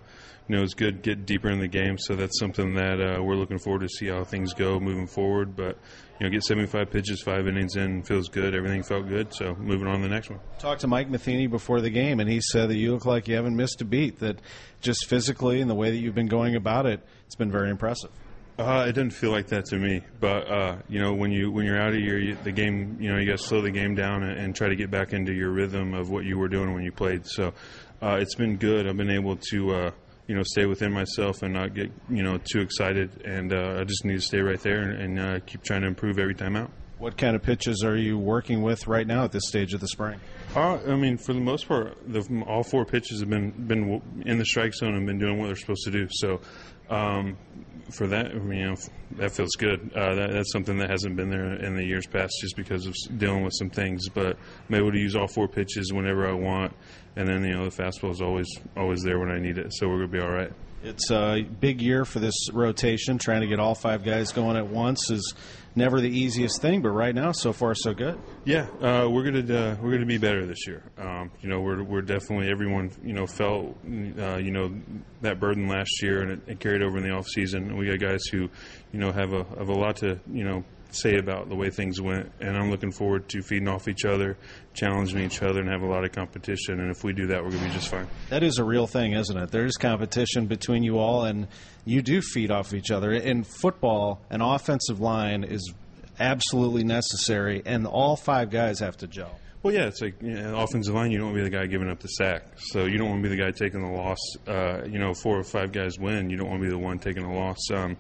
[0.49, 1.99] you know, it was good get deeper in the game.
[1.99, 5.55] So that's something that uh, we're looking forward to see how things go moving forward.
[5.55, 5.79] But
[6.19, 8.55] you know, get 75 pitches, five innings in, feels good.
[8.55, 9.33] Everything felt good.
[9.33, 10.41] So moving on to the next one.
[10.59, 13.37] Talked to Mike Matheny before the game, and he said that you look like you
[13.37, 14.19] haven't missed a beat.
[14.19, 14.41] That
[14.81, 18.11] just physically and the way that you've been going about it, it's been very impressive.
[18.57, 21.67] Uh, it doesn't feel like that to me, but uh, you know when you when
[21.67, 23.97] you're out of your you, the game, you know you got to slow the game
[23.97, 26.73] down and, and, try to get back into your rhythm of what you were doing
[26.73, 27.27] when you played.
[27.27, 27.53] So
[28.01, 28.87] uh, it's been good.
[28.87, 29.91] I've been able to uh,
[30.29, 33.85] you know stay within myself and not get you know too excited, and uh, I
[33.85, 36.55] just need to stay right there and, and uh, keep trying to improve every time
[36.55, 36.71] out.
[36.99, 39.89] What kind of pitches are you working with right now at this stage of the
[39.89, 40.21] spring?
[40.55, 44.39] Uh, I mean, for the most part, the, all four pitches have been been in
[44.39, 46.07] the strike zone and been doing what they're supposed to do.
[46.11, 46.41] So,
[46.89, 47.37] um,
[47.91, 48.77] for that, I mean, you know,
[49.17, 49.93] that feels good.
[49.95, 52.95] Uh, that, that's something that hasn't been there in the years past, just because of
[53.17, 54.09] dealing with some things.
[54.09, 54.37] But
[54.69, 56.73] I'm able to use all four pitches whenever I want,
[57.17, 59.73] and then you know the fastball is always always there when I need it.
[59.75, 60.53] So we're gonna be all right.
[60.83, 63.17] It's a big year for this rotation.
[63.19, 65.35] Trying to get all five guys going at once is
[65.77, 68.19] never the easiest thing, but right now, so far, so good.
[68.45, 70.83] Yeah, uh, we're gonna uh, we're gonna be better this year.
[70.99, 74.75] Um, you know, we're we're definitely everyone you know felt uh, you know
[75.23, 77.71] that burden last year, and it, it, carried over in the off season.
[77.71, 78.49] And we got guys who
[78.93, 80.65] you know have a have a lot to you know
[80.95, 84.37] say about the way things went, and I'm looking forward to feeding off each other,
[84.73, 86.81] challenging each other, and have a lot of competition.
[86.81, 88.09] And if we do that, we're going to be just fine.
[88.31, 89.51] That is a real thing, isn't it?
[89.51, 91.49] There's competition between you all, and
[91.85, 93.13] you do feed off each other.
[93.13, 95.73] In football, an offensive line is
[96.19, 99.39] absolutely necessary, and all five guys have to gel.
[99.63, 101.11] Well, yeah, it's like you know, offensive line.
[101.11, 103.23] You don't want to be the guy giving up the sack, so you don't want
[103.23, 104.19] to be the guy taking the loss.
[104.47, 106.29] Uh, you know, four or five guys win.
[106.29, 107.57] You don't want to be the one taking the loss.
[107.73, 107.97] Um,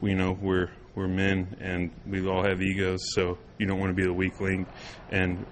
[0.00, 3.94] you know, we're we're men and we all have egos, so you don't want to
[3.94, 4.68] be the weak link.
[5.10, 5.46] And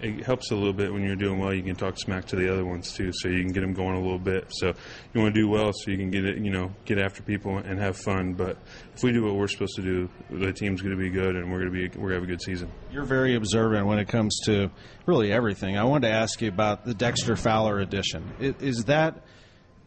[0.00, 1.54] it helps a little bit when you're doing well.
[1.54, 3.96] You can talk smack to the other ones too, so you can get them going
[3.96, 4.46] a little bit.
[4.50, 4.72] So
[5.12, 7.58] you want to do well, so you can get it, you know, get after people
[7.58, 8.34] and have fun.
[8.34, 8.58] But
[8.94, 11.50] if we do what we're supposed to do, the team's going to be good, and
[11.50, 12.70] we're going to be we're going to have a good season.
[12.92, 14.70] You're very observant when it comes to
[15.06, 15.78] really everything.
[15.78, 18.32] I wanted to ask you about the Dexter Fowler edition.
[18.40, 19.22] Is that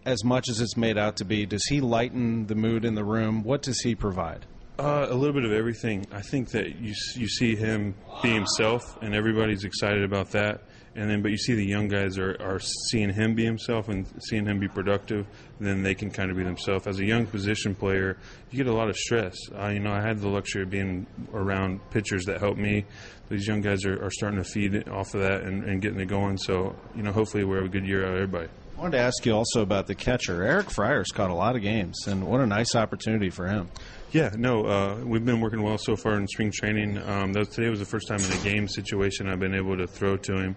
[0.05, 1.45] as much as it's made out to be?
[1.45, 3.43] Does he lighten the mood in the room?
[3.43, 4.45] What does he provide?
[4.79, 6.05] Uh, a little bit of everything.
[6.11, 10.61] I think that you you see him be himself, and everybody's excited about that.
[10.95, 14.07] And then, but you see the young guys are, are seeing him be himself and
[14.19, 15.27] seeing him be productive.
[15.59, 16.87] Then they can kind of be themselves.
[16.87, 18.17] As a young position player,
[18.49, 19.35] you get a lot of stress.
[19.51, 22.85] Uh, you know, I had the luxury of being around pitchers that helped me.
[23.29, 26.07] These young guys are, are starting to feed off of that and, and getting it
[26.07, 26.37] going.
[26.37, 28.49] So, you know, hopefully we have a good year out of everybody.
[28.77, 30.43] I wanted to ask you also about the catcher.
[30.43, 33.71] Eric Fryer's caught a lot of games, and what a nice opportunity for him.
[34.11, 36.99] Yeah, no, uh, we've been working well so far in spring training.
[36.99, 40.15] Um, today was the first time in a game situation I've been able to throw
[40.17, 40.55] to him.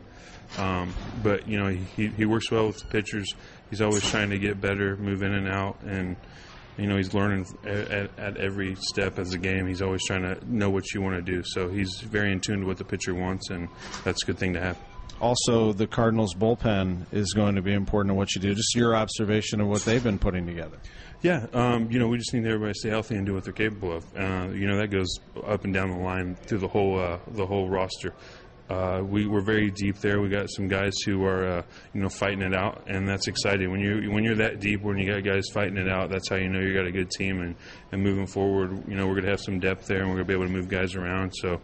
[0.58, 0.92] Um,
[1.22, 3.26] but you know, he he works well with the pitchers.
[3.70, 6.14] He's always trying to get better, move in and out, and
[6.76, 9.66] you know he's learning at, at every step as a game.
[9.66, 11.42] He's always trying to know what you want to do.
[11.42, 13.68] So he's very in tune to what the pitcher wants, and
[14.04, 14.89] that's a good thing to have.
[15.20, 18.54] Also the Cardinals bullpen is going to be important in what you do.
[18.54, 20.78] Just your observation of what they've been putting together.
[21.22, 23.52] Yeah, um, you know, we just need everybody to stay healthy and do what they're
[23.52, 24.04] capable of.
[24.16, 27.46] Uh, you know, that goes up and down the line through the whole uh, the
[27.46, 28.14] whole roster.
[28.70, 30.20] Uh, we we're very deep there.
[30.20, 31.62] We got some guys who are uh,
[31.92, 33.70] you know fighting it out, and that's exciting.
[33.70, 36.36] When you when you're that deep, when you got guys fighting it out, that's how
[36.36, 37.40] you know you got a good team.
[37.40, 37.56] And
[37.90, 40.34] and moving forward, you know, we're gonna have some depth there, and we're gonna be
[40.34, 41.32] able to move guys around.
[41.32, 41.60] So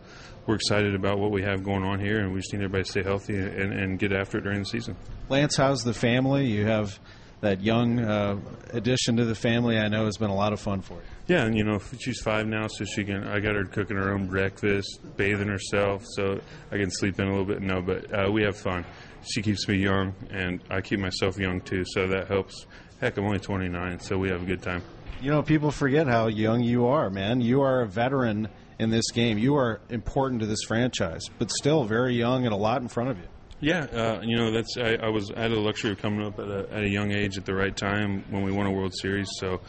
[0.47, 2.91] we're excited about what we have going on here, and we just need everybody to
[2.91, 4.97] stay healthy and, and get after it during the season.
[5.29, 6.47] Lance, how's the family?
[6.47, 6.99] You have
[7.41, 8.39] that young uh,
[8.73, 9.79] addition to the family.
[9.79, 11.01] I know has been a lot of fun for you.
[11.27, 13.25] Yeah, and you know she's five now, so she can.
[13.25, 16.41] I got her cooking her own breakfast, bathing herself, so
[16.71, 17.63] I can sleep in a little bit.
[17.63, 18.85] No, but uh, we have fun.
[19.23, 22.67] She keeps me young, and I keep myself young too, so that helps.
[23.01, 24.83] Heck, I'm only 29, so we have a good time.
[25.21, 27.41] You know, people forget how young you are, man.
[27.41, 28.49] You are a veteran
[28.79, 29.39] in this game.
[29.39, 33.11] You are important to this franchise, but still very young and a lot in front
[33.11, 33.25] of you.
[33.59, 36.39] Yeah, uh, you know that's I, I, was I had the luxury of coming up
[36.39, 38.93] at a, at a young age at the right time when we won a World
[38.95, 39.29] Series.
[39.39, 39.61] So,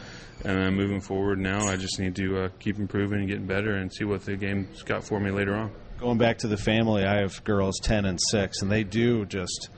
[0.44, 3.76] and uh, moving forward now, I just need to uh, keep improving and getting better
[3.76, 5.72] and see what the game's got for me later on.
[5.98, 9.70] Going back to the family, I have girls ten and six, and they do just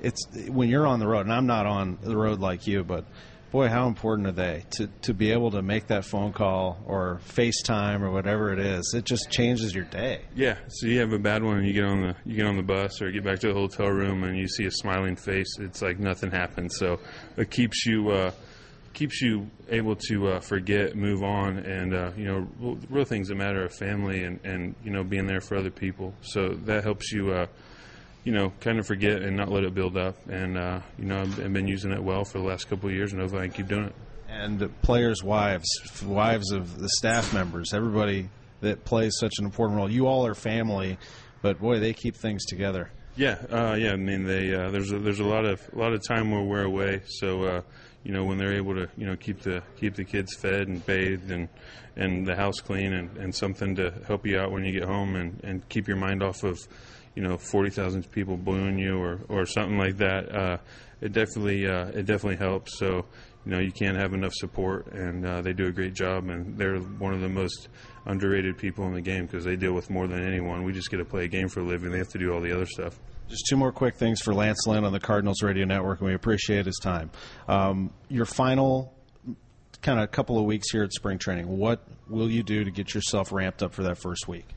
[0.00, 3.04] it's when you're on the road, and I'm not on the road like you, but
[3.50, 7.20] boy, how important are they to, to be able to make that phone call or
[7.28, 8.94] FaceTime or whatever it is?
[8.96, 10.22] It just changes your day.
[10.34, 10.56] Yeah.
[10.68, 12.62] So you have a bad one, and you get on the you get on the
[12.62, 15.58] bus or get back to the hotel room, and you see a smiling face.
[15.58, 16.72] It's like nothing happened.
[16.72, 17.00] So
[17.36, 18.10] it keeps you.
[18.10, 18.30] Uh,
[18.92, 23.28] keeps you able to uh, forget, move on, and uh, you know, real, real, things
[23.28, 26.12] that matter are family and, and you know being there for other people.
[26.22, 27.46] So that helps you uh,
[28.24, 30.16] you know, kind of forget and not let it build up.
[30.28, 32.94] And uh, you know, I've, I've, been using it well for the last couple of
[32.94, 33.94] years, and hopefully I can keep doing it.
[34.28, 35.68] And the players' wives,
[36.04, 38.28] wives of the staff members, everybody
[38.60, 39.90] that plays such an important role.
[39.90, 40.98] You all are family,
[41.42, 42.90] but boy, they keep things together.
[43.16, 43.92] Yeah, uh, yeah.
[43.92, 46.42] I mean, they uh, there's a, there's a lot of a lot of time where
[46.42, 47.60] we're away, so uh,
[48.04, 50.84] you know when they're able to you know keep the keep the kids fed and
[50.86, 51.48] bathed and
[51.96, 55.16] and the house clean and, and something to help you out when you get home
[55.16, 56.58] and, and keep your mind off of
[57.14, 60.58] you know forty thousand people booing you or, or something like that, uh,
[61.00, 62.78] it definitely uh, it definitely helps.
[62.78, 63.04] So
[63.44, 66.56] you know you can't have enough support, and uh, they do a great job, and
[66.56, 67.68] they're one of the most
[68.06, 70.64] underrated people in the game because they deal with more than anyone.
[70.64, 72.40] We just get to play a game for a living; they have to do all
[72.40, 72.98] the other stuff.
[73.28, 76.14] Just two more quick things for Lance Lynn on the Cardinals Radio Network, and we
[76.14, 77.10] appreciate his time.
[77.46, 78.92] Um, your final
[79.82, 81.46] kind of couple of weeks here at spring training.
[81.48, 84.48] What will you do to get yourself ramped up for that first week?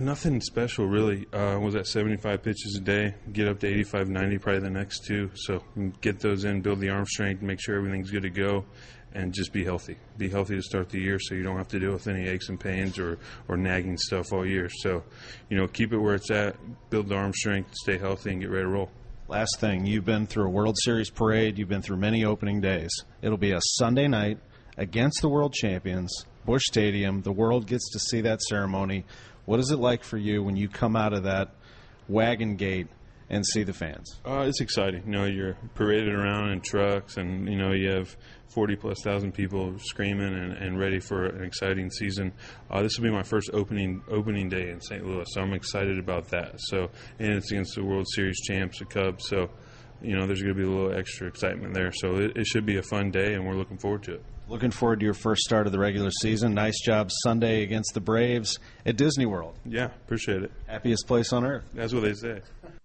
[0.00, 1.26] Nothing special, really.
[1.32, 5.04] Uh, was at 75 pitches a day, get up to 85, 90 probably the next
[5.04, 5.30] two.
[5.34, 5.62] So
[6.00, 8.64] get those in, build the arm strength, make sure everything's good to go,
[9.12, 9.96] and just be healthy.
[10.18, 12.48] Be healthy to start the year so you don't have to deal with any aches
[12.48, 14.68] and pains or, or nagging stuff all year.
[14.68, 15.04] So,
[15.48, 16.56] you know, keep it where it's at,
[16.90, 18.90] build the arm strength, stay healthy, and get ready to roll.
[19.28, 22.90] Last thing, you've been through a World Series parade, you've been through many opening days.
[23.22, 24.38] It'll be a Sunday night
[24.76, 27.22] against the world champions, Busch Stadium.
[27.22, 29.04] The world gets to see that ceremony.
[29.46, 31.54] What is it like for you when you come out of that
[32.08, 32.88] wagon gate
[33.28, 34.20] and see the fans?
[34.24, 35.02] Uh, it's exciting.
[35.06, 38.16] You know, you're paraded around in trucks, and you know you have
[38.48, 42.32] forty plus thousand people screaming and, and ready for an exciting season.
[42.70, 45.04] Uh, this will be my first opening opening day in St.
[45.04, 46.54] Louis, so I'm excited about that.
[46.58, 46.88] So,
[47.18, 49.28] and it's against the World Series champs, the Cubs.
[49.28, 49.50] So,
[50.02, 51.92] you know, there's going to be a little extra excitement there.
[51.92, 54.24] So it, it should be a fun day, and we're looking forward to it.
[54.46, 56.52] Looking forward to your first start of the regular season.
[56.54, 59.54] Nice job Sunday against the Braves at Disney World.
[59.64, 60.52] Yeah, appreciate it.
[60.66, 61.64] Happiest place on earth.
[61.72, 62.42] That's what they say.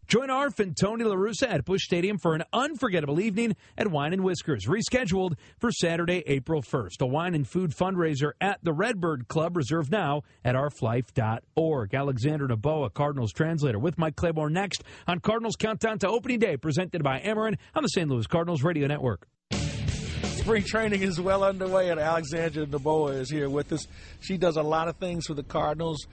[0.07, 4.11] Join Arf and Tony La Russa at Busch Stadium for an unforgettable evening at Wine
[4.11, 7.01] and Whiskers, rescheduled for Saturday, April 1st.
[7.01, 11.93] A wine and food fundraiser at the Redbird Club, reserved now at arflife.org.
[11.93, 17.03] Alexander Noboa, Cardinals translator, with Mike Claiborne next on Cardinals Countdown to Opening Day, presented
[17.03, 18.09] by Ameren on the St.
[18.09, 19.27] Louis Cardinals Radio Network.
[20.49, 23.85] Spring training is well underway, and Alexandra Noboa is here with us.
[24.19, 26.07] She does a lot of things for the Cardinals.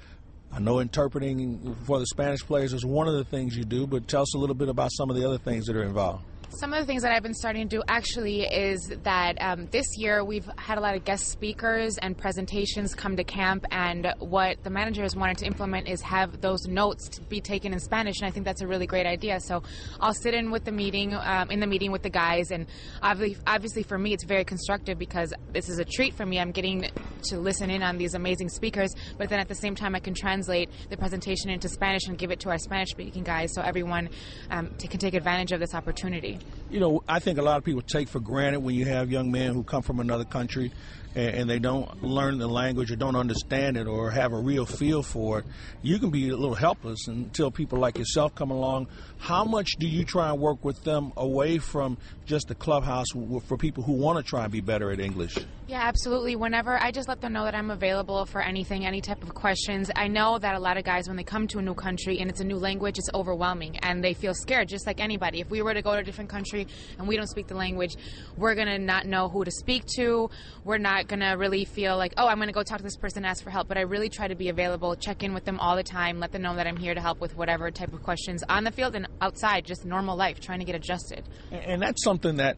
[0.53, 4.07] I know interpreting for the Spanish players is one of the things you do, but
[4.09, 6.23] tell us a little bit about some of the other things that are involved.
[6.51, 9.85] Some of the things that I've been starting to do actually is that um, this
[9.99, 14.63] year we've had a lot of guest speakers and presentations come to camp, and what
[14.63, 18.31] the managers wanted to implement is have those notes be taken in Spanish, and I
[18.31, 19.39] think that's a really great idea.
[19.41, 19.65] So
[20.01, 22.67] I'll sit in with the meeting, um, in the meeting with the guys, and
[23.03, 26.39] obviously, for me it's very constructive because this is a treat for me.
[26.39, 26.89] I'm getting
[27.25, 30.15] to listen in on these amazing speakers, but then at the same time I can
[30.15, 34.09] translate the presentation into Spanish and give it to our Spanish-speaking guys, so everyone
[34.51, 36.36] um, can take advantage of this opportunity.
[36.69, 39.31] You know, I think a lot of people take for granted when you have young
[39.31, 40.73] men who come from another country
[41.15, 45.03] and they don't learn the language or don't understand it or have a real feel
[45.03, 45.47] for it,
[45.81, 48.89] you can be a little helpless until people like yourself come along.
[49.19, 51.97] How much do you try and work with them away from
[52.27, 53.07] just the clubhouse
[53.47, 55.39] for people who want to try and be better at English?
[55.69, 56.37] Yeah, absolutely.
[56.37, 59.91] Whenever I just let them know that I'm available for anything, any type of questions.
[59.95, 62.29] I know that a lot of guys, when they come to a new country and
[62.29, 65.41] it's a new language, it's overwhelming and they feel scared, just like anybody.
[65.41, 66.67] If we were to go to a different country
[66.99, 67.97] and we don't speak the language,
[68.37, 70.29] we're going to not know who to speak to.
[70.65, 72.97] We're not going to really feel like, oh, I'm going to go talk to this
[72.97, 73.69] person, and ask for help.
[73.69, 76.33] But I really try to be available, check in with them all the time, let
[76.33, 78.97] them know that I'm here to help with whatever type of questions on the field
[78.97, 81.25] and outside, just normal life, trying to get adjusted.
[81.53, 82.57] And that's something that,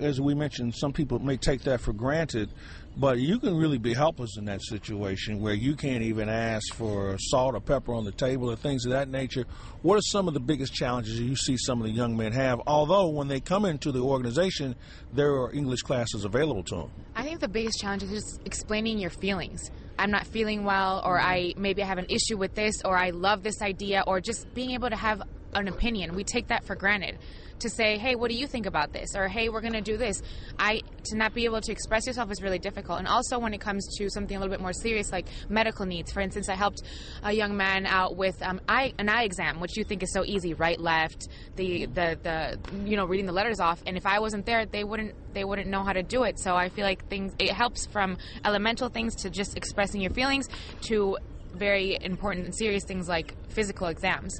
[0.00, 2.50] as we mentioned, some people may take that for granted.
[2.96, 7.16] But you can really be helpless in that situation where you can't even ask for
[7.18, 9.44] salt or pepper on the table or things of that nature.
[9.82, 12.60] What are some of the biggest challenges you see some of the young men have?
[12.66, 14.74] Although when they come into the organization,
[15.12, 16.90] there are English classes available to them.
[17.14, 19.70] I think the biggest challenge is just explaining your feelings.
[19.98, 23.10] I'm not feeling well, or I maybe I have an issue with this, or I
[23.10, 25.22] love this idea, or just being able to have
[25.54, 26.14] an opinion.
[26.14, 27.18] We take that for granted
[27.60, 29.14] to say, hey, what do you think about this?
[29.14, 30.22] Or hey, we're going to do this.
[30.58, 32.98] I to not be able to express yourself is really difficult.
[32.98, 36.12] And also when it comes to something a little bit more serious like medical needs.
[36.12, 36.82] For instance, I helped
[37.22, 40.24] a young man out with um, eye, an eye exam, which you think is so
[40.24, 43.82] easy, right, left, the, the the you know reading the letters off.
[43.86, 46.38] And if I wasn't there, they wouldn't they wouldn't know how to do it.
[46.38, 50.48] So I feel like things it helps from elemental things to just expressing your feelings
[50.82, 51.18] to
[51.54, 54.38] very important and serious things like physical exams.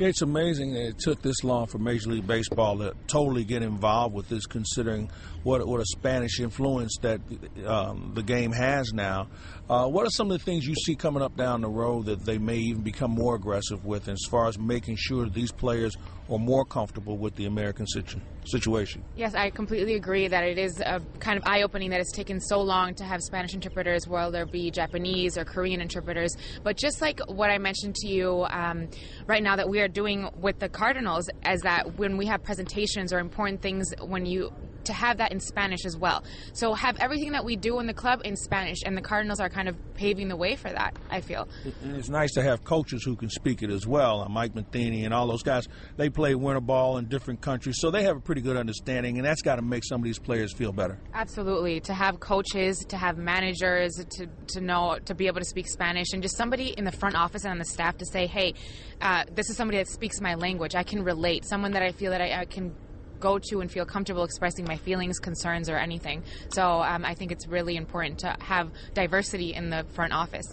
[0.00, 4.14] It's amazing that it took this long for Major League Baseball to totally get involved
[4.14, 5.10] with this, considering
[5.42, 7.20] what what a Spanish influence that
[7.66, 9.28] um, the game has now.
[9.68, 12.24] Uh, what are some of the things you see coming up down the road that
[12.24, 15.96] they may even become more aggressive with, as far as making sure these players
[16.28, 19.02] are more comfortable with the American situ- situation?
[19.16, 22.40] Yes, I completely agree that it is a kind of eye opening that it's taken
[22.40, 26.36] so long to have Spanish interpreters, while there be Japanese or Korean interpreters.
[26.62, 28.88] But just like what I mentioned to you um,
[29.26, 33.12] right now, that we are doing with the Cardinals, is that when we have presentations
[33.12, 34.52] or important things, when you
[34.84, 36.24] to have that in Spanish as well.
[36.52, 39.48] So have everything that we do in the club in Spanish, and the Cardinals are
[39.48, 40.96] kind of paving the way for that.
[41.10, 41.48] I feel.
[41.82, 44.26] And it's nice to have coaches who can speak it as well.
[44.28, 45.66] Mike Matheny and all those guys.
[45.96, 49.26] They play winter ball in different countries, so they have a pretty good understanding, and
[49.26, 50.98] that's got to make some of these players feel better.
[51.14, 55.68] Absolutely, to have coaches, to have managers, to to know to be able to speak
[55.68, 58.54] Spanish, and just somebody in the front office and on the staff to say, hey,
[59.00, 60.74] uh, this is somebody that speaks my language.
[60.74, 61.44] I can relate.
[61.44, 62.74] Someone that I feel that I, I can
[63.20, 66.22] go to and feel comfortable expressing my feelings, concerns, or anything.
[66.52, 70.46] So um, I think it's really important to have diversity in the front office.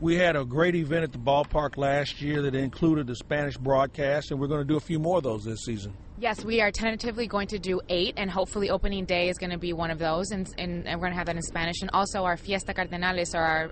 [0.00, 4.32] We had a great event at the ballpark last year that included the Spanish broadcast,
[4.32, 5.94] and we're going to do a few more of those this season.
[6.18, 9.58] Yes, we are tentatively going to do eight, and hopefully opening day is going to
[9.58, 11.82] be one of those, and, and, and we're going to have that in Spanish.
[11.82, 13.68] And also our Fiesta Cardenales, or our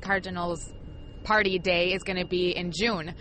[0.00, 0.72] Cardinals
[1.24, 3.14] party day, is going to be in June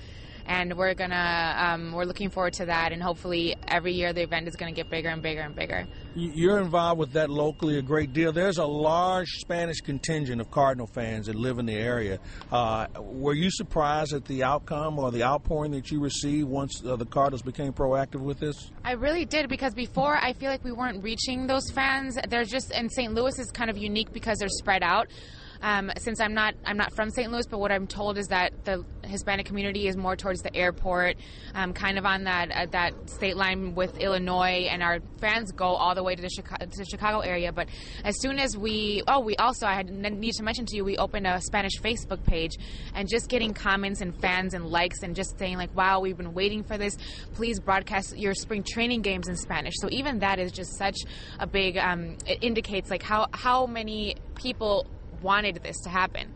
[0.45, 2.91] and we're gonna um, we're looking forward to that.
[2.91, 5.85] And hopefully every year the event is going to get bigger and bigger and bigger.
[6.15, 8.31] You're involved with that locally a great deal.
[8.31, 12.19] There's a large spanish contingent of cardinal fans that live in the area.
[12.51, 16.95] Uh, were you surprised at the outcome or the outpouring that you received once uh,
[16.95, 18.71] the cardinals became proactive with this?
[18.83, 22.17] I really did because before i feel like we weren't reaching those fans.
[22.29, 25.07] They're just and st louis is kind of unique because they're spread out
[25.61, 27.31] um, since I'm not I'm not from St.
[27.31, 31.17] Louis, but what I'm told is that the Hispanic community is more towards the airport,
[31.53, 35.65] um, kind of on that uh, that state line with Illinois, and our fans go
[35.65, 37.51] all the way to the Chicago, to the Chicago area.
[37.51, 37.67] But
[38.03, 40.97] as soon as we oh we also I had need to mention to you we
[40.97, 42.53] opened a Spanish Facebook page,
[42.95, 46.33] and just getting comments and fans and likes and just saying like wow we've been
[46.33, 46.97] waiting for this.
[47.33, 49.73] Please broadcast your spring training games in Spanish.
[49.77, 50.97] So even that is just such
[51.39, 54.87] a big um, it indicates like how how many people
[55.21, 56.33] wanted this to happen.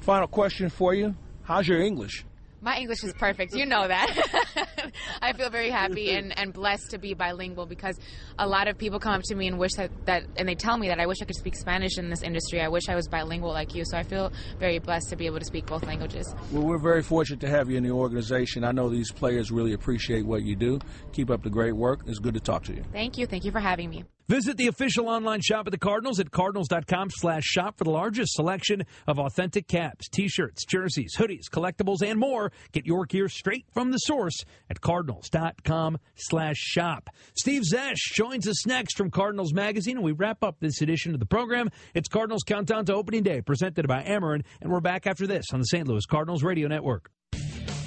[0.00, 2.24] Final question for you How's your English?
[2.62, 3.54] My English is perfect.
[3.54, 4.90] You know that.
[5.22, 8.00] I feel very happy and, and blessed to be bilingual because
[8.38, 10.78] a lot of people come up to me and wish that, that, and they tell
[10.78, 12.62] me that I wish I could speak Spanish in this industry.
[12.62, 13.84] I wish I was bilingual like you.
[13.84, 16.34] So I feel very blessed to be able to speak both languages.
[16.50, 18.64] Well, we're very fortunate to have you in the organization.
[18.64, 20.78] I know these players really appreciate what you do.
[21.12, 22.00] Keep up the great work.
[22.06, 22.82] It's good to talk to you.
[22.92, 23.26] Thank you.
[23.26, 24.04] Thank you for having me.
[24.28, 28.32] Visit the official online shop of the Cardinals at cardinals.com slash shop for the largest
[28.32, 32.50] selection of authentic caps, t-shirts, jerseys, hoodies, collectibles, and more.
[32.72, 37.10] Get your gear straight from the source at cardinals.com slash shop.
[37.36, 41.20] Steve Zesch joins us next from Cardinals Magazine, and we wrap up this edition of
[41.20, 41.68] the program.
[41.92, 45.60] It's Cardinals Countdown to Opening Day, presented by Ameren, and we're back after this on
[45.60, 45.86] the St.
[45.86, 47.10] Louis Cardinals Radio Network.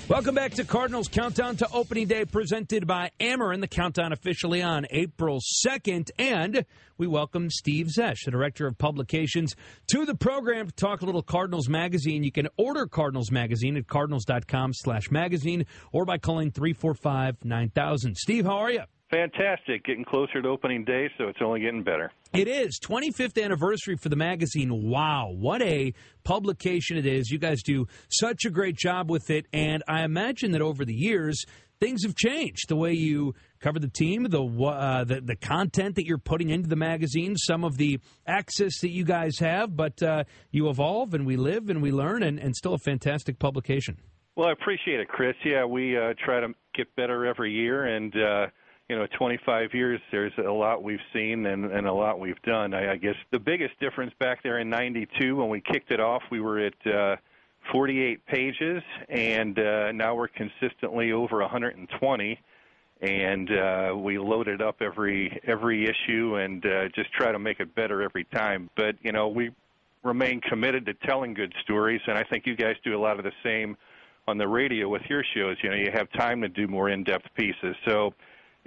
[0.09, 3.59] Welcome back to Cardinals Countdown to Opening Day, presented by Ameren.
[3.59, 6.11] The countdown officially on April 2nd.
[6.17, 6.65] And
[6.97, 9.53] we welcome Steve Zesch, the Director of Publications,
[9.91, 12.23] to the program to talk a little Cardinals Magazine.
[12.23, 18.15] You can order Cardinals Magazine at cardinals.com slash magazine or by calling 345 9000.
[18.15, 18.83] Steve, how are you?
[19.09, 19.85] Fantastic.
[19.85, 22.11] Getting closer to opening day, so it's only getting better.
[22.33, 24.89] It is 25th anniversary for the magazine.
[24.89, 25.93] Wow, what a
[26.25, 27.29] publication it is.
[27.29, 30.93] You guys do such a great job with it, and I imagine that over the
[30.93, 31.45] years
[31.79, 32.67] things have changed.
[32.67, 36.67] The way you cover the team, the uh, the, the content that you're putting into
[36.67, 41.25] the magazine, some of the access that you guys have, but uh, you evolve and
[41.25, 43.97] we live and we learn, and, and still a fantastic publication.
[44.35, 45.35] Well, I appreciate it, Chris.
[45.45, 48.47] Yeah, we uh, try to get better every year, and uh,
[48.89, 52.73] you know, 25 years, there's a lot we've seen and, and a lot we've done.
[52.73, 56.21] I, I guess the biggest difference back there in 92 when we kicked it off,
[56.31, 57.17] we were at uh,
[57.71, 62.39] 48 pages, and uh, now we're consistently over 120.
[62.99, 67.59] And uh, we load it up every every issue and uh, just try to make
[67.59, 68.71] it better every time.
[68.75, 69.51] But you know, we
[70.03, 73.23] remain committed to telling good stories, and I think you guys do a lot of
[73.23, 73.77] the same
[74.27, 75.57] on the radio with your shows.
[75.61, 77.75] You know, you have time to do more in-depth pieces.
[77.85, 78.15] So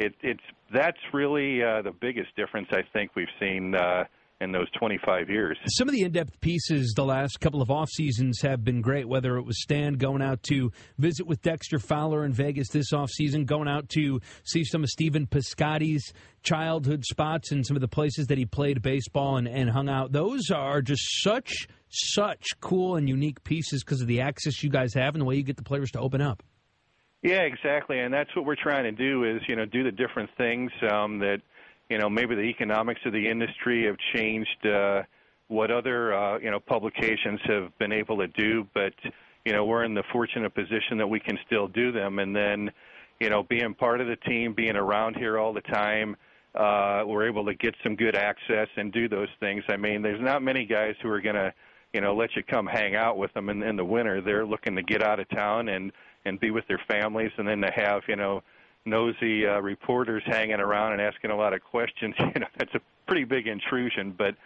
[0.00, 4.04] it, it's that's really uh, the biggest difference I think we've seen uh,
[4.40, 5.58] in those 25 years.
[5.66, 9.06] Some of the in-depth pieces the last couple of off seasons have been great.
[9.06, 13.10] Whether it was Stan going out to visit with Dexter Fowler in Vegas this off
[13.10, 17.88] season, going out to see some of Stephen Piscotty's childhood spots and some of the
[17.88, 20.12] places that he played baseball and, and hung out.
[20.12, 24.94] Those are just such such cool and unique pieces because of the access you guys
[24.94, 26.42] have and the way you get the players to open up.
[27.22, 30.30] Yeah, exactly, and that's what we're trying to do is you know do the different
[30.38, 31.42] things um, that
[31.90, 35.02] you know maybe the economics of the industry have changed uh,
[35.48, 38.94] what other uh, you know publications have been able to do, but
[39.44, 42.70] you know we're in the fortunate position that we can still do them, and then
[43.20, 46.16] you know being part of the team, being around here all the time.
[46.54, 49.62] Uh, we're able to get some good access and do those things.
[49.68, 51.54] I mean, there's not many guys who are going to,
[51.92, 54.20] you know, let you come hang out with them in, in the winter.
[54.20, 55.92] They're looking to get out of town and
[56.24, 58.42] and be with their families, and then to have you know
[58.84, 62.14] nosy uh, reporters hanging around and asking a lot of questions.
[62.34, 64.36] You know, that's a pretty big intrusion, but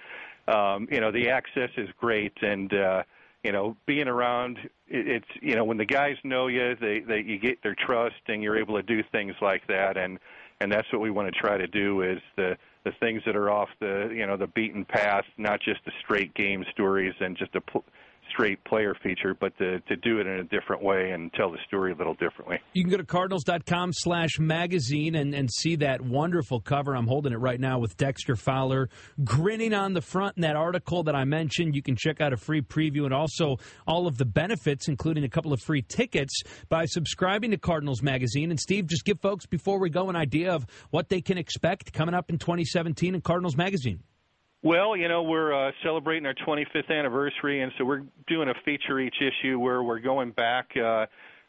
[0.52, 3.02] um, you know the access is great, and uh,
[3.42, 7.20] you know being around it, it's you know when the guys know you, they they
[7.20, 10.18] you get their trust, and you're able to do things like that, and
[10.60, 13.50] and that's what we want to try to do is the the things that are
[13.50, 17.54] off the you know the beaten path, not just the straight game stories and just
[17.54, 17.84] a pl-
[18.32, 21.58] straight player feature, but to, to do it in a different way and tell the
[21.66, 22.58] story a little differently.
[22.72, 26.96] You can go to cardinals.com slash magazine and, and see that wonderful cover.
[26.96, 28.88] I'm holding it right now with Dexter Fowler
[29.24, 31.74] grinning on the front in that article that I mentioned.
[31.74, 33.56] You can check out a free preview and also
[33.86, 38.50] all of the benefits, including a couple of free tickets, by subscribing to Cardinals Magazine.
[38.50, 41.92] And Steve, just give folks before we go an idea of what they can expect
[41.92, 44.00] coming up in 2017 in Cardinals Magazine.
[44.64, 48.98] Well, you know, we're uh, celebrating our 25th anniversary, and so we're doing a feature
[48.98, 51.04] each issue where we're going back, uh,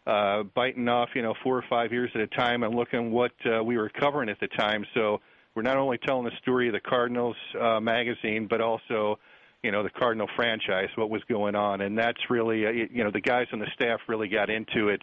[0.06, 3.32] uh, biting off, you know, four or five years at a time and looking what
[3.46, 4.86] uh, we were covering at the time.
[4.94, 5.22] So
[5.56, 9.18] we're not only telling the story of the Cardinals uh, magazine, but also,
[9.64, 13.12] you know, the Cardinal franchise, what was going on, and that's really, uh, you know,
[13.12, 15.02] the guys on the staff really got into it.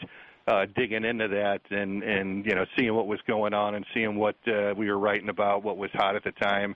[0.49, 4.17] Uh, digging into that and and you know seeing what was going on and seeing
[4.17, 6.75] what uh, we were writing about, what was hot at the time,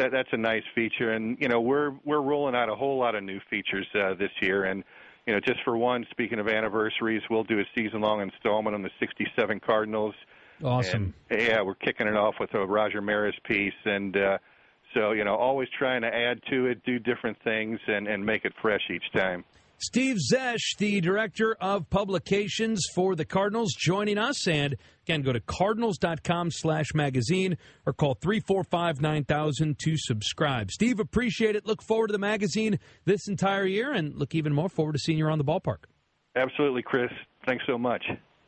[0.00, 1.12] that that's a nice feature.
[1.12, 4.30] And you know, we're we're rolling out a whole lot of new features uh, this
[4.40, 4.64] year.
[4.64, 4.82] And
[5.26, 8.90] you know, just for one, speaking of anniversaries, we'll do a season-long installment on the
[8.98, 10.14] '67 Cardinals.
[10.62, 11.14] Awesome.
[11.30, 14.38] And, yeah, we're kicking it off with a Roger Maris piece, and uh,
[14.94, 18.44] so you know, always trying to add to it, do different things, and and make
[18.44, 19.44] it fresh each time.
[19.82, 24.46] Steve Zesch, the director of publications for the Cardinals, joining us.
[24.46, 30.70] And again, go to cardinals.com slash magazine or call 345 9000 to subscribe.
[30.70, 31.64] Steve, appreciate it.
[31.64, 35.16] Look forward to the magazine this entire year and look even more forward to seeing
[35.16, 35.84] you around the ballpark.
[36.36, 37.10] Absolutely, Chris.
[37.46, 38.04] Thanks so much.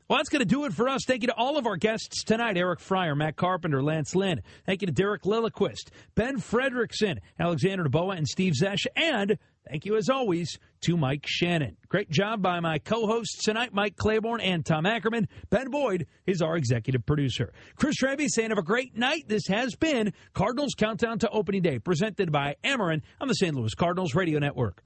[0.08, 1.06] Well, that's going to do it for us.
[1.06, 4.42] Thank you to all of our guests tonight Eric Fryer, Matt Carpenter, Lance Lynn.
[4.66, 8.84] Thank you to Derek Lilliquist, Ben Frederickson, Alexander Noboa, and Steve Zesh.
[8.94, 11.76] And thank you, as always, to Mike Shannon.
[11.88, 15.28] Great job by my co hosts tonight, Mike Claiborne and Tom Ackerman.
[15.50, 17.52] Ben Boyd is our executive producer.
[17.76, 19.28] Chris Raby saying, Have a great night.
[19.28, 23.54] This has been Cardinals Countdown to Opening Day, presented by Ameren on the St.
[23.54, 24.82] Louis Cardinals Radio Network.